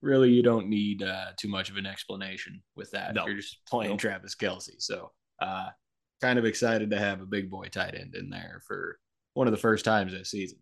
really 0.00 0.30
you 0.30 0.42
don't 0.42 0.68
need 0.68 1.02
uh, 1.02 1.32
too 1.36 1.48
much 1.48 1.70
of 1.70 1.76
an 1.76 1.86
explanation 1.86 2.62
with 2.76 2.90
that. 2.92 3.14
No. 3.14 3.26
You're 3.26 3.36
just 3.36 3.58
playing 3.68 3.92
nope. 3.92 4.00
Travis 4.00 4.34
Kelce. 4.34 4.74
So 4.78 5.10
uh, 5.40 5.68
kind 6.20 6.38
of 6.38 6.44
excited 6.44 6.90
to 6.90 6.98
have 6.98 7.20
a 7.20 7.26
big 7.26 7.50
boy 7.50 7.66
tight 7.66 7.94
end 7.94 8.14
in 8.14 8.30
there 8.30 8.62
for 8.66 8.98
one 9.34 9.46
of 9.46 9.52
the 9.52 9.58
first 9.58 9.84
times 9.84 10.12
this 10.12 10.30
season. 10.30 10.58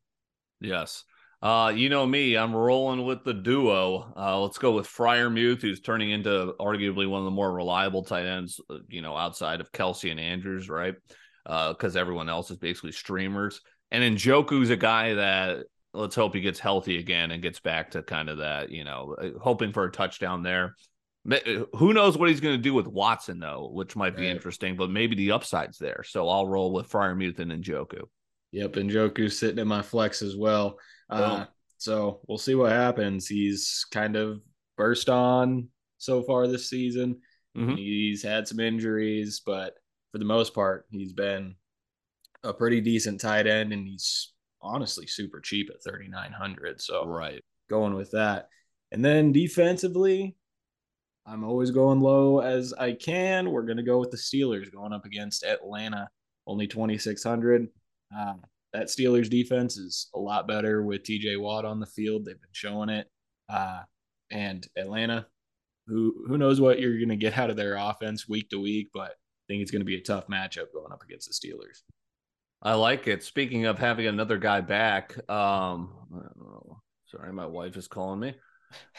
Yes. 0.60 1.04
Uh, 1.42 1.70
you 1.74 1.90
know 1.90 2.06
me, 2.06 2.34
I'm 2.34 2.54
rolling 2.54 3.04
with 3.04 3.22
the 3.24 3.34
duo. 3.34 4.12
Uh, 4.16 4.40
let's 4.40 4.58
go 4.58 4.72
with 4.72 4.86
Freiermuth, 4.86 5.60
who's 5.60 5.80
turning 5.80 6.10
into 6.10 6.54
arguably 6.58 7.08
one 7.08 7.20
of 7.20 7.26
the 7.26 7.30
more 7.30 7.52
reliable 7.52 8.02
tight 8.02 8.24
ends, 8.24 8.58
uh, 8.70 8.78
you 8.88 9.02
know, 9.02 9.16
outside 9.16 9.60
of 9.60 9.70
Kelce 9.70 10.10
and 10.10 10.18
Andrews, 10.18 10.70
right? 10.70 10.94
Because 11.44 11.94
uh, 11.94 12.00
everyone 12.00 12.30
else 12.30 12.50
is 12.50 12.56
basically 12.56 12.92
streamers. 12.92 13.60
And 13.90 14.16
Njoku's 14.16 14.70
a 14.70 14.76
guy 14.76 15.14
that 15.14 15.66
let's 15.96 16.14
hope 16.14 16.34
he 16.34 16.40
gets 16.40 16.58
healthy 16.58 16.98
again 16.98 17.30
and 17.30 17.42
gets 17.42 17.60
back 17.60 17.90
to 17.92 18.02
kind 18.02 18.28
of 18.28 18.38
that, 18.38 18.70
you 18.70 18.84
know, 18.84 19.16
uh, 19.20 19.38
hoping 19.40 19.72
for 19.72 19.84
a 19.84 19.90
touchdown 19.90 20.42
there. 20.42 20.74
Uh, 21.30 21.64
who 21.74 21.92
knows 21.92 22.16
what 22.16 22.28
he's 22.28 22.40
going 22.40 22.56
to 22.56 22.62
do 22.62 22.74
with 22.74 22.86
Watson 22.86 23.38
though, 23.38 23.70
which 23.72 23.96
might 23.96 24.16
be 24.16 24.22
right. 24.22 24.30
interesting, 24.30 24.76
but 24.76 24.90
maybe 24.90 25.16
the 25.16 25.32
upside's 25.32 25.78
there. 25.78 26.02
So 26.06 26.28
I'll 26.28 26.46
roll 26.46 26.72
with 26.72 26.88
Freiermuth 26.88 27.38
and 27.40 27.50
Njoku. 27.50 28.02
Yep, 28.52 28.74
Njoku's 28.74 29.38
sitting 29.38 29.58
in 29.58 29.66
my 29.66 29.82
flex 29.82 30.22
as 30.22 30.36
well. 30.36 30.78
Uh, 31.10 31.46
so 31.78 32.20
we'll 32.26 32.38
see 32.38 32.54
what 32.54 32.72
happens. 32.72 33.26
He's 33.26 33.84
kind 33.90 34.16
of 34.16 34.40
burst 34.76 35.08
on 35.08 35.68
so 35.98 36.22
far 36.22 36.46
this 36.46 36.70
season. 36.70 37.20
Mm-hmm. 37.56 37.76
He's 37.76 38.22
had 38.22 38.46
some 38.46 38.60
injuries, 38.60 39.42
but 39.44 39.74
for 40.12 40.18
the 40.18 40.24
most 40.24 40.54
part, 40.54 40.86
he's 40.90 41.12
been 41.12 41.56
a 42.44 42.52
pretty 42.52 42.80
decent 42.80 43.20
tight 43.20 43.46
end, 43.46 43.72
and 43.72 43.86
he's 43.86 44.32
honestly 44.66 45.06
super 45.06 45.40
cheap 45.40 45.70
at 45.70 45.82
3900 45.82 46.80
so 46.80 47.06
right. 47.06 47.42
going 47.70 47.94
with 47.94 48.10
that. 48.12 48.48
And 48.92 49.04
then 49.04 49.32
defensively 49.32 50.36
i'm 51.26 51.44
always 51.44 51.70
going 51.70 52.00
low 52.00 52.40
as 52.40 52.72
i 52.74 52.92
can. 52.92 53.50
We're 53.50 53.62
going 53.62 53.78
to 53.78 53.82
go 53.82 53.98
with 53.98 54.10
the 54.10 54.16
steelers 54.16 54.72
going 54.72 54.92
up 54.92 55.04
against 55.04 55.44
atlanta 55.44 56.08
only 56.46 56.66
2600 56.66 57.68
uh, 58.16 58.34
that 58.72 58.86
steelers 58.86 59.28
defense 59.28 59.76
is 59.76 60.08
a 60.14 60.18
lot 60.18 60.46
better 60.46 60.82
with 60.82 61.02
tj 61.02 61.40
watt 61.40 61.64
on 61.64 61.80
the 61.80 61.86
field. 61.86 62.24
They've 62.24 62.40
been 62.40 62.50
showing 62.52 62.88
it. 62.88 63.08
Uh, 63.48 63.82
and 64.30 64.66
atlanta 64.76 65.26
who 65.86 66.24
who 66.26 66.36
knows 66.36 66.60
what 66.60 66.80
you're 66.80 66.96
going 66.96 67.08
to 67.08 67.16
get 67.16 67.38
out 67.38 67.50
of 67.50 67.56
their 67.56 67.76
offense 67.76 68.28
week 68.28 68.50
to 68.50 68.60
week 68.60 68.88
but 68.92 69.10
i 69.10 69.42
think 69.48 69.62
it's 69.62 69.70
going 69.70 69.80
to 69.80 69.86
be 69.86 69.96
a 69.96 70.02
tough 70.02 70.26
matchup 70.26 70.72
going 70.72 70.92
up 70.92 71.02
against 71.02 71.28
the 71.28 71.48
steelers 71.48 71.82
I 72.66 72.74
like 72.74 73.06
it. 73.06 73.22
Speaking 73.22 73.66
of 73.66 73.78
having 73.78 74.08
another 74.08 74.38
guy 74.38 74.60
back, 74.60 75.14
um, 75.30 75.92
sorry, 77.06 77.32
my 77.32 77.46
wife 77.46 77.76
is 77.76 77.86
calling 77.86 78.18
me. 78.18 78.34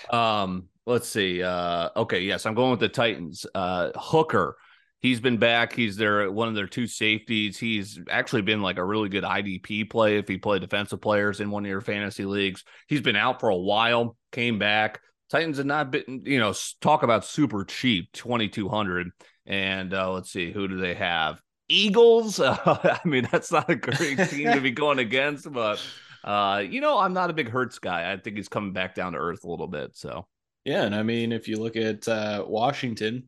Um, 0.10 0.70
let's 0.86 1.10
see. 1.10 1.44
Uh, 1.44 1.90
okay, 1.98 2.22
yes, 2.22 2.46
I'm 2.46 2.54
going 2.54 2.72
with 2.72 2.80
the 2.80 2.88
Titans. 2.88 3.46
Uh, 3.54 3.90
Hooker, 3.94 4.56
he's 5.02 5.20
been 5.20 5.36
back. 5.36 5.74
He's 5.74 5.98
their 5.98 6.32
one 6.32 6.48
of 6.48 6.56
their 6.56 6.66
two 6.66 6.88
safeties. 6.88 7.60
He's 7.60 8.00
actually 8.10 8.44
been 8.44 8.62
like 8.62 8.78
a 8.78 8.86
really 8.86 9.10
good 9.10 9.26
IDP 9.26 9.90
play 9.90 10.18
if 10.18 10.30
he 10.30 10.38
played 10.38 10.62
defensive 10.62 11.02
players 11.02 11.42
in 11.42 11.52
one 11.52 11.66
of 11.66 11.70
your 11.70 11.82
fantasy 11.82 12.24
leagues. 12.24 12.64
He's 12.88 13.02
been 13.02 13.18
out 13.18 13.42
for 13.42 13.50
a 13.50 13.58
while, 13.58 14.16
came 14.32 14.60
back. 14.60 15.02
Titans 15.30 15.58
have 15.58 15.66
not 15.66 15.92
been, 15.92 16.22
you 16.24 16.40
know, 16.40 16.54
talk 16.80 17.04
about 17.04 17.26
super 17.26 17.66
cheap, 17.66 18.14
2200. 18.14 19.10
And 19.46 19.94
uh, 19.94 20.14
let's 20.14 20.32
see, 20.32 20.54
who 20.54 20.70
do 20.70 20.78
they 20.78 20.94
have? 20.94 21.42
Eagles. 21.70 22.40
Uh, 22.40 22.58
I 23.04 23.08
mean, 23.08 23.28
that's 23.32 23.52
not 23.52 23.70
a 23.70 23.76
great 23.76 24.18
team 24.30 24.52
to 24.52 24.62
be 24.62 24.72
going 24.72 25.00
against, 25.00 25.52
but 25.52 25.82
uh, 26.24 26.64
you 26.68 26.82
know, 26.82 26.98
I'm 26.98 27.14
not 27.14 27.30
a 27.30 27.34
big 27.34 27.50
Hurts 27.50 27.80
guy. 27.80 28.12
I 28.12 28.18
think 28.18 28.38
he's 28.38 28.50
coming 28.50 28.74
back 28.74 28.96
down 28.96 29.14
to 29.14 29.20
earth 29.20 29.44
a 29.44 29.50
little 29.50 29.68
bit. 29.68 29.96
So 29.96 30.26
yeah, 30.66 30.84
and 30.84 30.96
I 30.96 31.04
mean, 31.04 31.32
if 31.32 31.48
you 31.48 31.58
look 31.58 31.76
at 31.76 32.08
uh, 32.08 32.44
Washington, 32.48 33.26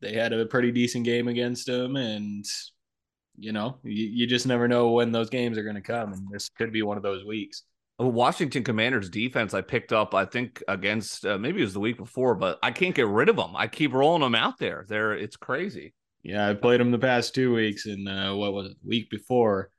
they 0.00 0.12
had 0.12 0.32
a 0.32 0.46
pretty 0.46 0.70
decent 0.70 1.04
game 1.04 1.28
against 1.28 1.68
him, 1.68 1.96
and 1.96 2.44
you 3.36 3.52
know, 3.52 3.78
you, 3.82 4.06
you 4.06 4.26
just 4.26 4.46
never 4.46 4.68
know 4.68 4.90
when 4.92 5.12
those 5.12 5.30
games 5.30 5.58
are 5.58 5.62
going 5.64 5.76
to 5.76 5.80
come, 5.80 6.12
and 6.12 6.28
this 6.30 6.48
could 6.48 6.72
be 6.72 6.82
one 6.82 6.96
of 6.96 7.02
those 7.02 7.24
weeks. 7.24 7.64
Washington 8.00 8.62
Commanders 8.62 9.10
defense 9.10 9.54
I 9.54 9.60
picked 9.60 9.92
up 9.92 10.14
I 10.14 10.24
think 10.24 10.62
against 10.68 11.26
uh, 11.26 11.36
maybe 11.36 11.60
it 11.60 11.64
was 11.64 11.74
the 11.74 11.80
week 11.80 11.96
before 11.96 12.36
but 12.36 12.58
I 12.62 12.70
can't 12.70 12.94
get 12.94 13.08
rid 13.08 13.28
of 13.28 13.34
them. 13.36 13.56
I 13.56 13.66
keep 13.66 13.92
rolling 13.92 14.22
them 14.22 14.36
out 14.36 14.58
there. 14.58 14.84
They're 14.88 15.14
it's 15.14 15.36
crazy. 15.36 15.94
Yeah, 16.22 16.48
I 16.48 16.54
played 16.54 16.80
him 16.80 16.90
the 16.90 16.98
past 16.98 17.34
two 17.34 17.54
weeks, 17.54 17.86
and 17.86 18.08
uh, 18.08 18.34
what 18.34 18.52
was 18.52 18.70
it, 18.70 18.76
week 18.84 19.10
before? 19.10 19.70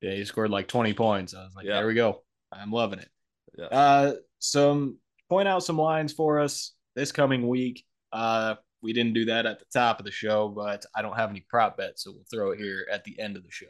Yeah, 0.00 0.12
he 0.12 0.24
scored 0.24 0.50
like 0.50 0.68
20 0.68 0.94
points. 0.94 1.34
I 1.34 1.44
was 1.44 1.54
like, 1.56 1.66
yeah. 1.66 1.78
there 1.78 1.86
we 1.86 1.94
go. 1.94 2.22
I'm 2.52 2.70
loving 2.70 3.00
it. 3.00 3.08
Yeah. 3.56 3.66
Uh, 3.66 4.12
some 4.38 4.98
point 5.28 5.48
out 5.48 5.64
some 5.64 5.78
lines 5.78 6.12
for 6.12 6.38
us 6.38 6.72
this 6.94 7.12
coming 7.12 7.48
week. 7.48 7.84
Uh, 8.12 8.54
we 8.82 8.92
didn't 8.92 9.14
do 9.14 9.24
that 9.26 9.46
at 9.46 9.58
the 9.58 9.64
top 9.72 9.98
of 9.98 10.04
the 10.04 10.12
show, 10.12 10.48
but 10.48 10.84
I 10.94 11.02
don't 11.02 11.16
have 11.16 11.30
any 11.30 11.44
prop 11.48 11.76
bets, 11.76 12.04
so 12.04 12.12
we'll 12.12 12.24
throw 12.30 12.52
it 12.52 12.60
here 12.60 12.86
at 12.90 13.04
the 13.04 13.18
end 13.18 13.36
of 13.36 13.42
the 13.42 13.50
show. 13.50 13.66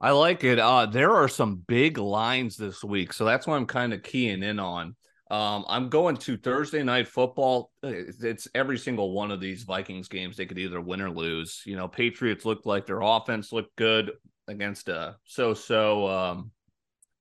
I 0.00 0.10
like 0.10 0.42
it. 0.42 0.58
Uh, 0.58 0.86
there 0.86 1.12
are 1.12 1.28
some 1.28 1.62
big 1.68 1.96
lines 1.96 2.56
this 2.56 2.82
week, 2.82 3.12
so 3.12 3.24
that's 3.24 3.46
what 3.46 3.54
I'm 3.54 3.66
kind 3.66 3.92
of 3.92 4.02
keying 4.02 4.42
in 4.42 4.58
on. 4.58 4.96
Um, 5.32 5.64
I'm 5.66 5.88
going 5.88 6.18
to 6.18 6.36
Thursday 6.36 6.82
night 6.82 7.08
football. 7.08 7.70
It's 7.82 8.48
every 8.54 8.76
single 8.76 9.12
one 9.12 9.30
of 9.30 9.40
these 9.40 9.62
Vikings 9.62 10.06
games 10.06 10.36
they 10.36 10.44
could 10.44 10.58
either 10.58 10.78
win 10.78 11.00
or 11.00 11.10
lose. 11.10 11.62
You 11.64 11.74
know, 11.74 11.88
Patriots 11.88 12.44
looked 12.44 12.66
like 12.66 12.84
their 12.84 13.00
offense 13.00 13.50
looked 13.50 13.74
good 13.76 14.12
against 14.46 14.90
a 14.90 15.16
so-so, 15.24 16.06
um, 16.06 16.50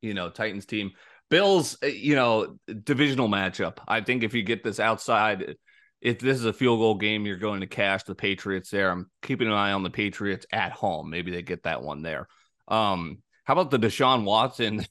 you 0.01 0.13
know, 0.13 0.30
Titans 0.30 0.65
team. 0.65 0.91
Bills, 1.30 1.77
eh, 1.82 1.88
you 1.88 2.15
know, 2.15 2.58
divisional 2.84 3.30
matchup. 3.30 3.77
I 3.88 4.01
think 4.01 4.24
if 4.24 4.34
you 4.34 4.44
get 4.44 4.62
this 4.62 4.82
outside, 4.82 5.56
if 6.01 6.20
this 6.20 6.38
is 6.38 6.44
a 6.44 6.51
field 6.51 6.80
goal 6.80 6.96
game, 6.96 7.25
you're 7.25 7.38
going 7.38 7.62
to 7.62 7.68
cash 7.68 8.03
the 8.03 8.13
Patriots 8.13 8.72
there. 8.72 8.91
I'm 8.91 9.10
keeping 9.22 9.48
an 9.48 9.53
eye 9.53 9.72
on 9.72 9.84
the 9.84 9.89
Patriots 9.89 10.46
at 10.51 10.74
home. 10.74 11.10
Maybe 11.10 11.32
they 11.32 11.44
get 11.44 11.63
that 11.63 11.82
one 11.82 12.01
there. 12.01 12.27
Um, 12.68 13.20
how 13.46 13.53
about 13.53 13.72
the 13.72 13.80
Deshaun 13.80 14.25
Watson 14.25 14.86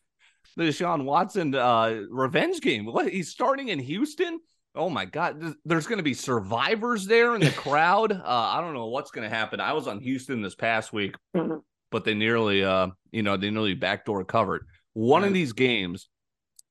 the 0.57 0.65
Deshaun 0.65 1.05
Watson 1.05 1.55
uh, 1.55 2.03
revenge 2.11 2.61
game. 2.61 2.87
What 2.87 3.09
he's 3.09 3.31
starting 3.31 3.69
in 3.69 3.79
Houston? 3.79 4.41
Oh 4.75 4.89
my 4.89 5.05
God! 5.05 5.55
There's 5.65 5.87
going 5.87 5.99
to 5.99 6.05
be 6.05 6.15
survivors 6.15 7.07
there 7.07 7.35
in 7.35 7.41
the 7.41 7.51
crowd. 7.57 8.13
Uh, 8.13 8.23
I 8.25 8.61
don't 8.61 8.75
know 8.75 8.87
what's 8.87 9.11
going 9.11 9.29
to 9.29 9.35
happen. 9.35 9.61
I 9.61 9.73
was 9.73 9.87
on 9.87 10.01
Houston 10.01 10.43
this 10.43 10.55
past 10.55 10.93
week, 10.93 11.17
mm-hmm. 11.37 11.57
but 11.91 12.05
they 12.05 12.15
nearly, 12.15 12.65
uh, 12.65 12.89
you 13.11 13.23
know, 13.23 13.37
they 13.37 13.51
nearly 13.51 13.75
backdoor 13.75 14.25
covered. 14.25 14.67
One 14.93 15.25
of 15.25 15.33
these 15.33 15.53
games, 15.53 16.09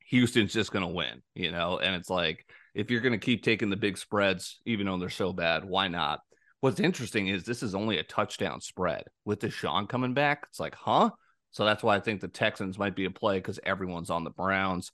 Houston's 0.08 0.54
just 0.54 0.72
going 0.72 0.86
to 0.86 0.94
win. 0.94 1.22
You 1.36 1.52
know, 1.52 1.80
and 1.80 1.96
it's 1.96 2.10
like 2.10 2.46
if 2.74 2.90
you're 2.90 3.02
going 3.02 3.20
to 3.20 3.26
keep 3.26 3.44
taking 3.44 3.70
the 3.70 3.76
big 3.78 3.98
spreads, 3.98 4.60
even 4.66 4.86
though 4.86 4.98
they're 4.98 5.10
so 5.10 5.34
bad, 5.34 5.66
why 5.66 5.88
not? 5.88 6.20
What's 6.62 6.80
interesting 6.80 7.28
is 7.28 7.44
this 7.44 7.64
is 7.64 7.76
only 7.76 8.00
a 8.00 8.04
touchdown 8.04 8.60
spread 8.62 9.04
with 9.24 9.40
Deshaun 9.40 9.88
coming 9.88 10.14
back. 10.14 10.46
It's 10.50 10.60
like, 10.60 10.76
huh? 10.76 11.12
So 11.52 11.66
that's 11.66 11.84
why 11.84 11.96
I 11.96 12.00
think 12.00 12.22
the 12.22 12.28
Texans 12.28 12.78
might 12.78 12.96
be 12.96 13.06
a 13.06 13.12
play 13.12 13.38
because 13.38 13.60
everyone's 13.64 14.10
on 14.10 14.24
the 14.24 14.30
Browns. 14.30 14.92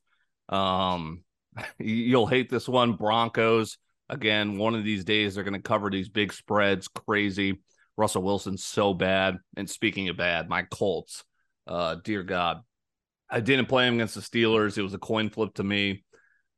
Um, 0.49 1.23
you'll 1.79 2.27
hate 2.27 2.49
this 2.49 2.67
one. 2.67 2.93
Broncos 2.93 3.77
again. 4.09 4.57
One 4.57 4.75
of 4.75 4.83
these 4.83 5.03
days 5.03 5.35
they're 5.35 5.43
going 5.43 5.53
to 5.53 5.59
cover 5.59 5.89
these 5.89 6.09
big 6.09 6.33
spreads. 6.33 6.87
Crazy. 6.87 7.59
Russell 7.97 8.23
Wilson's 8.23 8.63
so 8.63 8.93
bad. 8.93 9.37
And 9.55 9.69
speaking 9.69 10.09
of 10.09 10.17
bad, 10.17 10.49
my 10.49 10.63
Colts. 10.63 11.23
Uh, 11.67 11.95
dear 12.03 12.23
God, 12.23 12.61
I 13.29 13.39
didn't 13.39 13.67
play 13.67 13.87
him 13.87 13.95
against 13.95 14.15
the 14.15 14.21
Steelers. 14.21 14.77
It 14.77 14.83
was 14.83 14.93
a 14.93 14.99
coin 14.99 15.29
flip 15.29 15.55
to 15.55 15.63
me. 15.63 16.03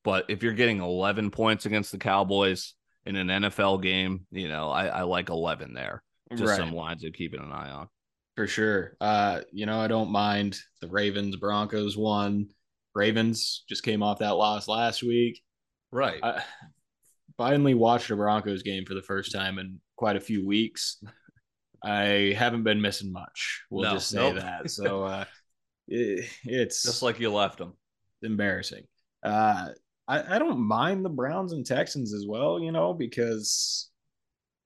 But 0.04 0.25
if 0.30 0.44
you're 0.44 0.54
getting 0.54 0.82
11 0.82 1.32
points 1.32 1.66
against 1.66 1.92
the 1.92 1.98
Cowboys 1.98 2.74
in 3.06 3.16
an 3.16 3.27
NFL 3.27 3.82
game, 3.82 4.25
you 4.32 4.48
know 4.48 4.70
I, 4.70 4.88
I 4.88 5.01
like 5.04 5.30
11 5.30 5.74
there. 5.74 6.04
Just 6.32 6.44
right. 6.44 6.58
some 6.58 6.74
lines 6.74 7.04
of 7.04 7.13
keeping 7.13 7.39
an 7.39 7.51
eye 7.51 7.72
on. 7.72 7.88
For 8.38 8.46
sure. 8.46 8.96
Uh, 9.01 9.41
you 9.51 9.65
know, 9.65 9.79
I 9.79 9.88
don't 9.88 10.12
mind 10.12 10.60
the 10.79 10.88
Ravens 10.88 11.36
Broncos 11.38 11.98
one. 11.98 12.50
Ravens 12.94 13.63
just 13.67 13.82
came 13.82 14.03
off 14.03 14.20
that 14.20 14.36
loss 14.36 14.67
last 14.67 15.01
week. 15.01 15.41
Right. 15.91 16.20
I 16.22 16.44
finally 17.36 17.74
watched 17.74 18.12
a 18.12 18.15
Broncos 18.15 18.62
game 18.62 18.86
for 18.86 18.94
the 18.94 19.01
first 19.01 19.32
time 19.32 19.58
in 19.58 19.82
quite 19.96 20.17
a 20.17 20.22
few 20.22 20.46
weeks. 20.46 21.03
I 21.84 22.36
haven't 22.38 22.62
been 22.62 22.79
missing 22.79 23.12
much. 23.12 23.63
We'll 23.72 23.86
no, 23.86 23.94
just 23.96 24.10
say 24.10 24.17
nope. 24.32 24.36
that. 24.36 24.62
So 24.70 25.03
uh, 25.03 25.25
it, 25.88 26.29
it's 26.44 26.84
just 26.84 27.01
like 27.01 27.20
you 27.20 27.34
left 27.34 27.58
them. 27.58 27.74
Embarrassing. 28.22 28.84
Uh, 29.24 29.70
I, 30.08 30.36
I 30.36 30.39
don't 30.39 30.60
mind 30.60 31.03
the 31.03 31.10
Browns 31.10 31.53
and 31.53 31.65
Texans 31.65 32.13
as 32.13 32.27
well, 32.27 32.60
you 32.60 32.72
know, 32.72 32.94
because 32.94 33.89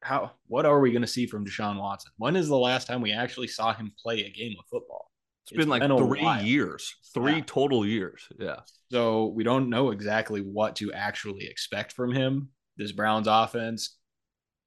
how 0.01 0.31
what 0.47 0.65
are 0.65 0.79
we 0.79 0.91
going 0.91 1.01
to 1.03 1.07
see 1.07 1.25
from 1.27 1.45
Deshaun 1.45 1.79
Watson? 1.79 2.11
When 2.17 2.35
is 2.35 2.47
the 2.47 2.57
last 2.57 2.87
time 2.87 3.01
we 3.01 3.11
actually 3.13 3.47
saw 3.47 3.73
him 3.73 3.91
play 4.01 4.21
a 4.23 4.31
game 4.31 4.55
of 4.59 4.65
football? 4.69 5.09
it's 5.43 5.57
been 5.57 5.69
like 5.69 5.81
been 5.81 5.91
a 5.91 5.97
three 5.97 6.21
while. 6.23 6.41
years, 6.43 6.95
three 7.13 7.37
Yeah. 7.37 7.43
total 7.45 7.85
years. 7.85 8.27
Yeah. 8.39 8.59
So 8.91 9.27
we 9.27 9.43
don't 9.43 9.69
know 9.69 9.89
exactly 9.91 10.41
what 10.41 10.75
to 10.77 10.93
actually 10.93 11.45
expect 11.45 11.93
from 11.93 12.11
him. 12.13 12.49
This 12.77 12.91
Browns 12.91 13.27
offense, 13.27 13.97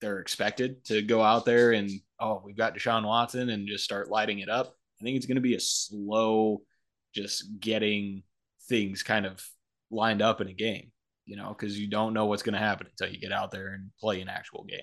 they're 0.00 0.18
expected 0.18 0.84
to 0.86 1.00
go 1.00 1.22
out 1.22 1.44
there 1.44 1.72
and 1.72 1.90
oh, 2.20 2.42
we've 2.44 2.56
got 2.56 2.74
Deshaun 2.74 3.06
Watson 3.06 3.50
and 3.50 3.68
just 3.68 3.84
start 3.84 4.10
lighting 4.10 4.40
it 4.40 4.48
up. 4.48 4.74
I 5.00 5.04
think 5.04 5.16
it's 5.16 5.26
going 5.26 5.36
to 5.36 5.40
be 5.40 5.54
a 5.54 5.60
slow, 5.60 6.62
just 7.14 7.60
getting 7.60 8.22
things 8.68 9.02
kind 9.02 9.26
of 9.26 9.44
lined 9.90 10.22
up 10.22 10.40
in 10.40 10.48
a 10.48 10.52
game, 10.54 10.90
you 11.24 11.36
know, 11.36 11.48
because 11.48 11.78
you 11.78 11.88
don't 11.88 12.14
know 12.14 12.26
what's 12.26 12.42
going 12.42 12.54
to 12.54 12.58
happen 12.58 12.86
until 12.88 13.12
you 13.12 13.20
get 13.20 13.32
out 13.32 13.50
there 13.50 13.68
and 13.74 13.90
play 14.00 14.20
an 14.20 14.28
actual 14.28 14.64
game. 14.64 14.80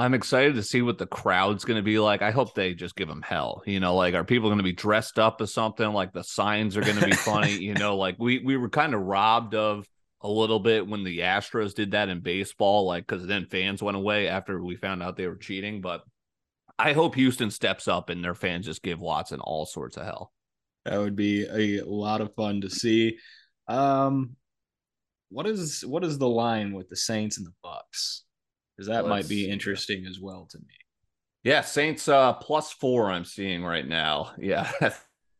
I'm 0.00 0.14
excited 0.14 0.54
to 0.54 0.62
see 0.62 0.80
what 0.80 0.98
the 0.98 1.06
crowd's 1.06 1.64
going 1.64 1.76
to 1.76 1.82
be 1.82 1.98
like. 1.98 2.22
I 2.22 2.30
hope 2.30 2.54
they 2.54 2.72
just 2.72 2.94
give 2.94 3.08
them 3.08 3.22
hell. 3.22 3.62
You 3.66 3.80
know, 3.80 3.96
like 3.96 4.14
are 4.14 4.24
people 4.24 4.48
going 4.48 4.58
to 4.58 4.64
be 4.64 4.72
dressed 4.72 5.18
up 5.18 5.40
as 5.40 5.52
something? 5.52 5.92
Like 5.92 6.12
the 6.12 6.22
signs 6.22 6.76
are 6.76 6.82
going 6.82 6.98
to 6.98 7.04
be 7.04 7.12
funny. 7.12 7.52
You 7.52 7.74
know, 7.74 7.96
like 7.98 8.16
we 8.18 8.38
we 8.38 8.56
were 8.56 8.68
kind 8.68 8.94
of 8.94 9.02
robbed 9.02 9.56
of 9.56 9.88
a 10.20 10.28
little 10.28 10.60
bit 10.60 10.86
when 10.86 11.02
the 11.02 11.20
Astros 11.20 11.74
did 11.74 11.92
that 11.92 12.08
in 12.08 12.20
baseball, 12.20 12.86
like 12.86 13.06
because 13.06 13.26
then 13.26 13.46
fans 13.46 13.82
went 13.82 13.96
away 13.96 14.28
after 14.28 14.62
we 14.62 14.76
found 14.76 15.02
out 15.02 15.16
they 15.16 15.26
were 15.26 15.36
cheating. 15.36 15.80
But 15.80 16.02
I 16.78 16.92
hope 16.92 17.16
Houston 17.16 17.50
steps 17.50 17.88
up 17.88 18.08
and 18.08 18.22
their 18.22 18.36
fans 18.36 18.66
just 18.66 18.82
give 18.82 19.00
Watson 19.00 19.40
all 19.40 19.66
sorts 19.66 19.96
of 19.96 20.04
hell. 20.04 20.32
That 20.84 20.98
would 20.98 21.16
be 21.16 21.44
a 21.44 21.82
lot 21.84 22.20
of 22.20 22.34
fun 22.34 22.60
to 22.60 22.70
see. 22.70 23.18
Um, 23.66 24.36
what 25.28 25.46
is 25.46 25.84
what 25.84 26.04
is 26.04 26.18
the 26.18 26.28
line 26.28 26.72
with 26.72 26.88
the 26.88 26.96
Saints 26.96 27.36
and 27.36 27.46
the 27.46 27.52
Bucks? 27.64 28.24
Because 28.78 28.88
that 28.88 29.06
Let's 29.06 29.08
might 29.08 29.28
be 29.28 29.50
interesting 29.50 30.06
as 30.08 30.20
well 30.20 30.46
to 30.52 30.58
me. 30.58 30.64
Yeah, 31.42 31.62
Saints 31.62 32.06
uh 32.06 32.34
plus 32.34 32.72
four. 32.72 33.10
I'm 33.10 33.24
seeing 33.24 33.64
right 33.64 33.86
now. 33.86 34.32
Yeah, 34.38 34.70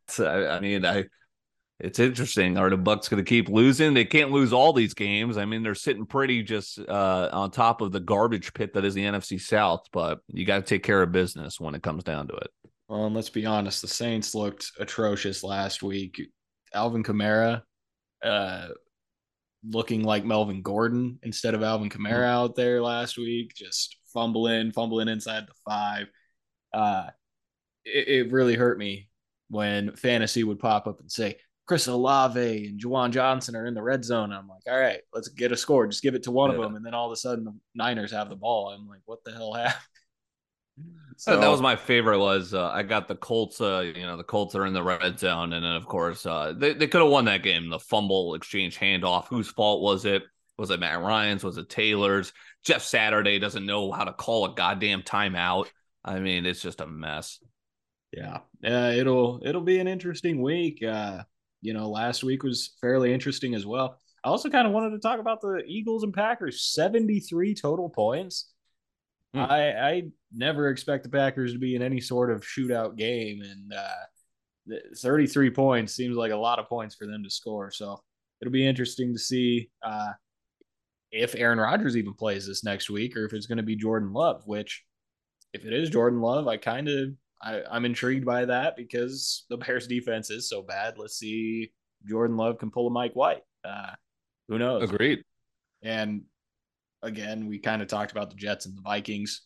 So, 0.09 0.27
I 0.27 0.57
I 0.57 0.61
mean, 0.61 0.85
I 0.85 1.05
it's 1.81 2.01
interesting. 2.01 2.59
Are 2.59 2.71
the 2.71 2.77
Bucks 2.77 3.09
going 3.09 3.25
to 3.25 3.29
keep 3.29 3.49
losing? 3.49 3.95
They 3.95 4.05
can't 4.05 4.33
lose 4.33 4.53
all 4.53 4.73
these 4.73 4.95
games. 4.95 5.37
I 5.37 5.45
mean, 5.45 5.63
they're 5.63 5.77
sitting 5.77 6.07
pretty 6.07 6.43
just 6.43 6.81
uh, 6.81 7.29
on 7.33 7.53
top 7.53 7.81
of 7.81 7.93
the 7.93 8.01
garbage 8.01 8.53
pit 8.53 8.75
that 8.75 8.85
is 8.85 8.95
the 8.95 9.05
NFC 9.05 9.41
South. 9.41 9.87
But 9.93 10.19
you 10.27 10.45
got 10.45 10.57
to 10.57 10.63
take 10.63 10.83
care 10.83 11.03
of 11.03 11.13
business 11.13 11.61
when 11.61 11.77
it 11.77 11.83
comes 11.83 12.03
down 12.03 12.27
to 12.29 12.35
it. 12.35 12.51
Well, 12.89 13.07
and 13.07 13.15
let's 13.15 13.31
be 13.31 13.47
honest, 13.47 13.83
the 13.83 13.89
Saints 13.89 14.35
looked 14.35 14.73
atrocious 14.81 15.45
last 15.45 15.83
week. 15.83 16.21
Alvin 16.75 17.05
Kamara, 17.05 17.63
uh, 18.25 18.69
looking 19.67 20.05
like 20.05 20.25
Melvin 20.25 20.63
Gordon 20.63 21.19
instead 21.23 21.55
of 21.55 21.63
Alvin 21.63 21.91
Kamara 21.91 22.25
out 22.25 22.57
there 22.57 22.83
last 22.83 23.19
week, 23.19 23.55
just 23.55 23.97
fumbling, 24.13 24.73
fumbling 24.73 25.09
inside 25.09 25.47
the 25.47 25.55
five. 25.65 26.07
Uh, 26.73 27.07
it, 27.85 28.09
it 28.09 28.33
really 28.33 28.55
hurt 28.55 28.79
me 28.79 29.09
when 29.49 29.97
fantasy 29.97 30.45
would 30.45 30.59
pop 30.59 30.87
up 30.87 31.01
and 31.01 31.11
say 31.11 31.37
Chris 31.67 31.87
Olave 31.87 32.67
and 32.67 32.81
Juwan 32.81 33.11
Johnson 33.11 33.55
are 33.55 33.67
in 33.67 33.75
the 33.75 33.83
red 33.83 34.05
zone. 34.05 34.33
I'm 34.33 34.49
like, 34.49 34.63
all 34.67 34.79
right, 34.79 35.01
let's 35.13 35.29
get 35.29 35.53
a 35.53 35.57
score. 35.57 35.87
Just 35.87 36.03
give 36.03 36.15
it 36.15 36.23
to 36.25 36.31
one 36.31 36.51
of 36.51 36.61
them, 36.61 36.77
and 36.77 36.85
then 36.85 36.95
all 36.95 37.07
of 37.07 37.13
a 37.13 37.17
sudden 37.17 37.45
the 37.45 37.55
Niners 37.75 38.13
have 38.13 38.31
the 38.31 38.37
ball. 38.37 38.71
I'm 38.71 38.89
like, 38.89 39.03
what 39.05 39.23
the 39.25 39.33
hell 39.33 39.53
happened? 39.53 39.83
So 41.17 41.41
that 41.41 41.49
was 41.49 41.61
my 41.61 41.75
favorite. 41.75 42.21
Was 42.21 42.55
uh, 42.55 42.71
I 42.71 42.85
got 42.85 43.09
the 43.09 43.17
Colts? 43.17 43.61
Uh, 43.61 43.81
you 43.81 44.03
know, 44.03 44.17
the 44.17 44.23
Colts 44.23 44.55
are 44.55 44.67
in 44.67 44.73
the 44.73 44.85
red 44.85 45.19
zone, 45.19 45.53
and 45.53 45.65
then 45.65 45.73
of 45.73 45.85
course 45.85 46.25
uh, 46.25 46.55
they 46.57 46.75
they 46.75 46.87
could 46.87 47.01
have 47.01 47.11
won 47.11 47.25
that 47.25 47.43
game. 47.43 47.69
The 47.71 47.81
fumble 47.81 48.35
exchange 48.35 48.79
handoff. 48.79 49.27
Whose 49.27 49.49
fault 49.49 49.83
was 49.83 50.05
it? 50.05 50.23
Was 50.59 50.71
it 50.71 50.79
Matt 50.79 51.01
Ryan's? 51.01 51.43
Was 51.43 51.59
it 51.59 51.69
Taylor's? 51.69 52.33
Jeff 52.65 52.83
Saturday 52.83 53.41
doesn't 53.41 53.67
know 53.67 53.91
how 53.91 54.05
to 54.05 54.13
call 54.13 54.45
a 54.45 54.55
goddamn 54.55 55.03
timeout. 55.03 55.67
I 56.05 56.21
mean, 56.21 56.47
it's 56.47 56.63
just 56.63 56.81
a 56.81 56.87
mess. 56.87 57.41
Yeah, 58.13 58.39
uh, 58.65 58.93
it'll 58.95 59.41
it'll 59.45 59.63
be 59.63 59.81
an 59.81 59.89
interesting 59.89 60.41
week. 60.41 60.85
Uh, 60.85 61.25
you 61.61 61.75
know, 61.75 61.91
last 61.91 62.23
week 62.23 62.45
was 62.45 62.77
fairly 62.81 63.13
interesting 63.13 63.57
as 63.57 63.67
well. 63.67 63.99
I 64.25 64.29
also 64.29 64.51
kind 64.51 64.69
of 64.69 64.73
wanted 64.73 64.91
to 64.91 65.01
talk 65.01 65.19
about 65.19 65.41
the 65.41 65.65
Eagles 65.67 66.05
and 66.05 66.15
Packers. 66.15 66.63
Seventy 66.63 67.19
three 67.19 67.57
total 67.57 67.89
points. 67.89 68.53
Hmm. 69.35 69.41
I 69.41 69.73
I 69.73 70.03
never 70.33 70.69
expect 70.69 71.05
the 71.05 71.11
Packers 71.11 71.53
to 71.53 71.59
be 71.59 71.75
in 71.75 71.83
any 71.83 72.01
sort 72.01 72.31
of 72.31 72.43
shootout 72.43 72.97
game, 72.97 73.43
and 73.43 73.73
uh, 73.73 74.79
thirty 74.99 75.27
three 75.27 75.51
points 75.51 75.95
seems 75.95 76.17
like 76.17 76.33
a 76.33 76.37
lot 76.37 76.59
of 76.59 76.69
points 76.69 76.95
for 76.95 77.07
them 77.07 77.23
to 77.23 77.31
score. 77.31 77.71
So 77.71 78.01
it'll 78.41 78.53
be 78.53 78.67
interesting 78.67 79.13
to 79.13 79.19
see 79.19 79.71
uh, 79.83 80.13
if 81.13 81.35
Aaron 81.35 81.59
Rodgers 81.59 81.97
even 81.97 82.15
plays 82.15 82.47
this 82.47 82.65
next 82.65 82.89
week, 82.91 83.17
or 83.17 83.25
if 83.27 83.33
it's 83.33 83.47
going 83.47 83.59
to 83.59 83.63
be 83.63 83.77
Jordan 83.77 84.13
Love. 84.13 84.43
Which, 84.47 84.85
if 85.53 85.65
it 85.65 85.73
is 85.73 85.91
Jordan 85.91 86.21
Love, 86.21 86.49
I 86.49 86.57
kind 86.57 86.89
of 86.89 87.11
I, 87.43 87.63
I'm 87.71 87.85
intrigued 87.85 88.25
by 88.25 88.47
that 88.47 88.77
because 88.77 89.45
the 89.51 89.59
Bears 89.59 89.87
defense 89.87 90.31
is 90.31 90.49
so 90.49 90.63
bad. 90.63 90.97
Let's 90.97 91.19
see 91.19 91.73
Jordan 92.07 92.37
Love 92.37 92.59
can 92.59 92.71
pull 92.71 92.87
a 92.87 92.91
Mike 92.91 93.15
White. 93.15 93.43
Uh, 93.65 93.93
who 94.49 94.59
knows? 94.59 94.91
Agreed. 94.91 95.23
And 95.83 96.23
again, 97.03 97.47
we 97.47 97.59
kind 97.59 97.83
of 97.83 97.89
talked 97.89 98.13
about 98.13 98.31
the 98.31 98.37
Jets 98.37 98.67
and 98.67 98.77
the 98.77 98.83
Vikings. 98.83 99.43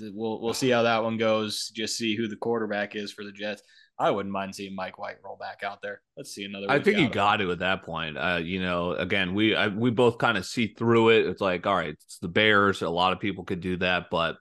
We'll 0.00 0.40
we'll 0.40 0.54
see 0.54 0.70
how 0.70 0.82
that 0.82 1.02
one 1.02 1.18
goes. 1.18 1.70
Just 1.74 1.96
see 1.98 2.16
who 2.16 2.26
the 2.26 2.36
quarterback 2.36 2.96
is 2.96 3.12
for 3.12 3.24
the 3.24 3.32
Jets. 3.32 3.62
I 3.98 4.10
wouldn't 4.10 4.32
mind 4.32 4.54
seeing 4.54 4.74
Mike 4.74 4.98
White 4.98 5.16
roll 5.22 5.36
back 5.36 5.62
out 5.62 5.82
there. 5.82 6.00
Let's 6.16 6.34
see 6.34 6.44
another. 6.44 6.66
I 6.70 6.80
think 6.80 6.96
you 6.96 7.04
out 7.04 7.06
of 7.06 7.06
him. 7.06 7.12
got 7.12 7.40
it 7.42 7.48
at 7.50 7.58
that 7.58 7.82
point. 7.82 8.16
Uh, 8.16 8.40
you 8.42 8.60
know, 8.62 8.92
again, 8.92 9.34
we 9.34 9.54
I, 9.54 9.68
we 9.68 9.90
both 9.90 10.16
kind 10.16 10.38
of 10.38 10.46
see 10.46 10.68
through 10.68 11.10
it. 11.10 11.26
It's 11.26 11.42
like, 11.42 11.66
all 11.66 11.74
right, 11.76 11.90
it's 11.90 12.18
the 12.18 12.28
Bears. 12.28 12.80
A 12.80 12.88
lot 12.88 13.12
of 13.12 13.20
people 13.20 13.44
could 13.44 13.60
do 13.60 13.76
that, 13.78 14.06
but 14.10 14.38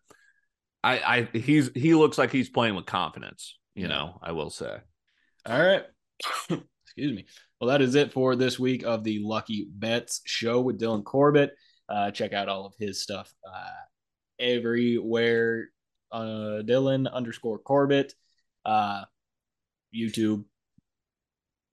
I, 0.83 1.27
I 1.33 1.37
he's 1.37 1.69
he 1.75 1.95
looks 1.95 2.17
like 2.17 2.31
he's 2.31 2.49
playing 2.49 2.75
with 2.75 2.85
confidence. 2.85 3.57
You 3.75 3.83
Yeah. 3.83 3.87
know, 3.89 4.19
I 4.23 4.31
will 4.31 4.49
say. 4.49 4.77
All 5.45 5.61
right. 5.61 5.83
Excuse 6.85 7.13
me. 7.13 7.25
Well, 7.59 7.69
that 7.69 7.81
is 7.81 7.95
it 7.95 8.13
for 8.13 8.35
this 8.37 8.57
week 8.57 8.83
of 8.83 9.03
the 9.03 9.19
Lucky 9.21 9.67
Bets 9.69 10.21
show 10.25 10.61
with 10.61 10.79
Dylan 10.79 11.03
Corbett. 11.03 11.51
Uh, 11.91 12.10
check 12.12 12.32
out 12.34 12.47
all 12.47 12.65
of 12.65 12.73
his 12.80 13.01
stuff 13.01 13.34
uh, 13.45 13.84
everywhere. 14.39 15.69
Uh, 16.12 16.62
Dylan 16.63 17.12
underscore 17.12 17.60
Corbett, 17.60 18.13
uh, 18.65 19.04
YouTube, 19.93 20.45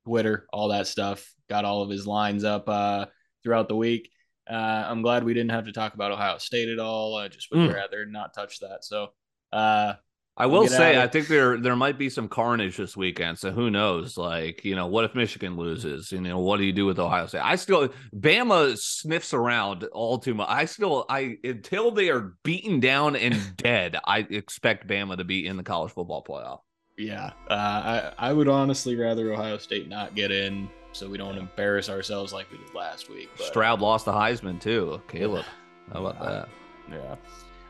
Twitter, 0.07 0.46
all 0.52 0.68
that 0.68 0.87
stuff. 0.87 1.33
Got 1.48 1.64
all 1.64 1.83
of 1.83 1.90
his 1.90 2.07
lines 2.07 2.44
up 2.44 2.68
uh, 2.68 3.07
throughout 3.42 3.68
the 3.68 3.76
week. 3.76 4.11
Uh, 4.50 4.54
I'm 4.88 5.02
glad 5.02 5.24
we 5.24 5.35
didn't 5.35 5.50
have 5.50 5.66
to 5.66 5.72
talk 5.72 5.94
about 5.94 6.12
Ohio 6.12 6.38
State 6.38 6.68
at 6.68 6.78
all. 6.78 7.16
I 7.16 7.28
just 7.28 7.50
would 7.50 7.61
Mm. 7.70 7.74
rather 7.74 8.07
not 8.07 8.35
touch 8.35 8.61
that. 8.61 8.85
So, 8.85 9.09
uh, 9.52 9.94
I 10.38 10.46
get 10.46 10.70
say, 10.70 11.03
I 11.03 11.09
think 11.09 11.27
there 11.27 11.59
there 11.59 11.74
might 11.74 11.98
be 11.98 12.09
some 12.09 12.29
carnage 12.29 12.77
this 12.77 12.96
weekend. 12.96 13.38
So 13.38 13.51
who 13.51 13.70
knows? 13.70 14.16
Like, 14.16 14.64
you 14.64 14.77
know, 14.77 14.87
what 14.87 15.05
if 15.05 15.14
Michigan 15.14 15.57
loses? 15.57 16.12
You 16.12 16.20
know, 16.20 16.38
what 16.38 16.59
do 16.59 16.64
you 16.64 16.72
do 16.72 16.87
with 16.87 16.98
Ohio 17.01 17.27
State? 17.27 17.44
I 17.44 17.57
still 17.57 17.88
Bama 18.14 18.79
sniffs 18.79 19.35
around 19.35 19.85
all 19.92 20.18
too 20.18 20.35
much. 20.35 20.46
I 20.48 20.64
still 20.66 21.07
I 21.09 21.38
until 21.42 21.90
they 21.90 22.09
are 22.11 22.35
beaten 22.44 22.79
down 22.79 23.16
and 23.16 23.37
dead, 23.57 23.96
I 24.05 24.20
expect 24.31 24.87
Bama 24.87 25.16
to 25.16 25.24
be 25.24 25.46
in 25.46 25.57
the 25.57 25.64
college 25.64 25.92
football 25.92 26.22
playoff. 26.22 26.61
Yeah, 26.96 27.33
uh, 27.48 28.12
I 28.18 28.31
I 28.31 28.33
would 28.33 28.48
honestly 28.48 28.94
rather 28.96 29.33
Ohio 29.33 29.59
State 29.59 29.88
not 29.88 30.14
get 30.14 30.31
in, 30.31 30.68
so 30.92 31.09
we 31.09 31.18
don't 31.18 31.37
embarrass 31.37 31.88
ourselves 31.88 32.33
like 32.33 32.51
we 32.53 32.59
did 32.59 32.74
last 32.74 33.11
week. 33.11 33.29
But, 33.37 33.46
Stroud 33.46 33.81
lost 33.81 34.05
the 34.05 34.12
Heisman 34.12 34.61
too. 34.61 35.03
Caleb, 35.09 35.44
how 35.92 36.07
about 36.07 36.20
that? 36.20 36.48
yeah. 36.90 37.16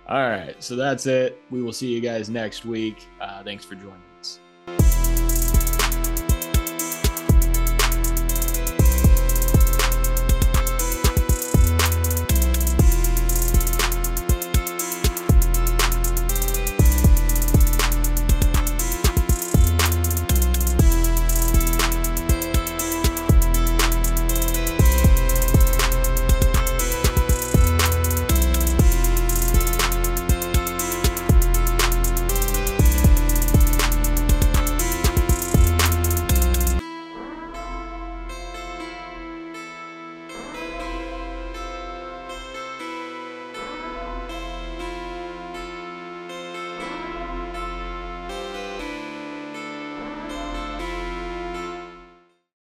All 0.09 0.29
right. 0.29 0.55
So 0.62 0.75
that's 0.75 1.07
it. 1.07 1.42
We 1.51 1.62
will 1.62 1.73
see 1.73 1.88
you 1.88 2.01
guys 2.01 2.31
next 2.31 2.64
week. 2.64 3.07
Uh, 3.21 3.42
thanks 3.42 3.64
for 3.64 3.75
joining 3.75 4.03
us. 4.18 5.38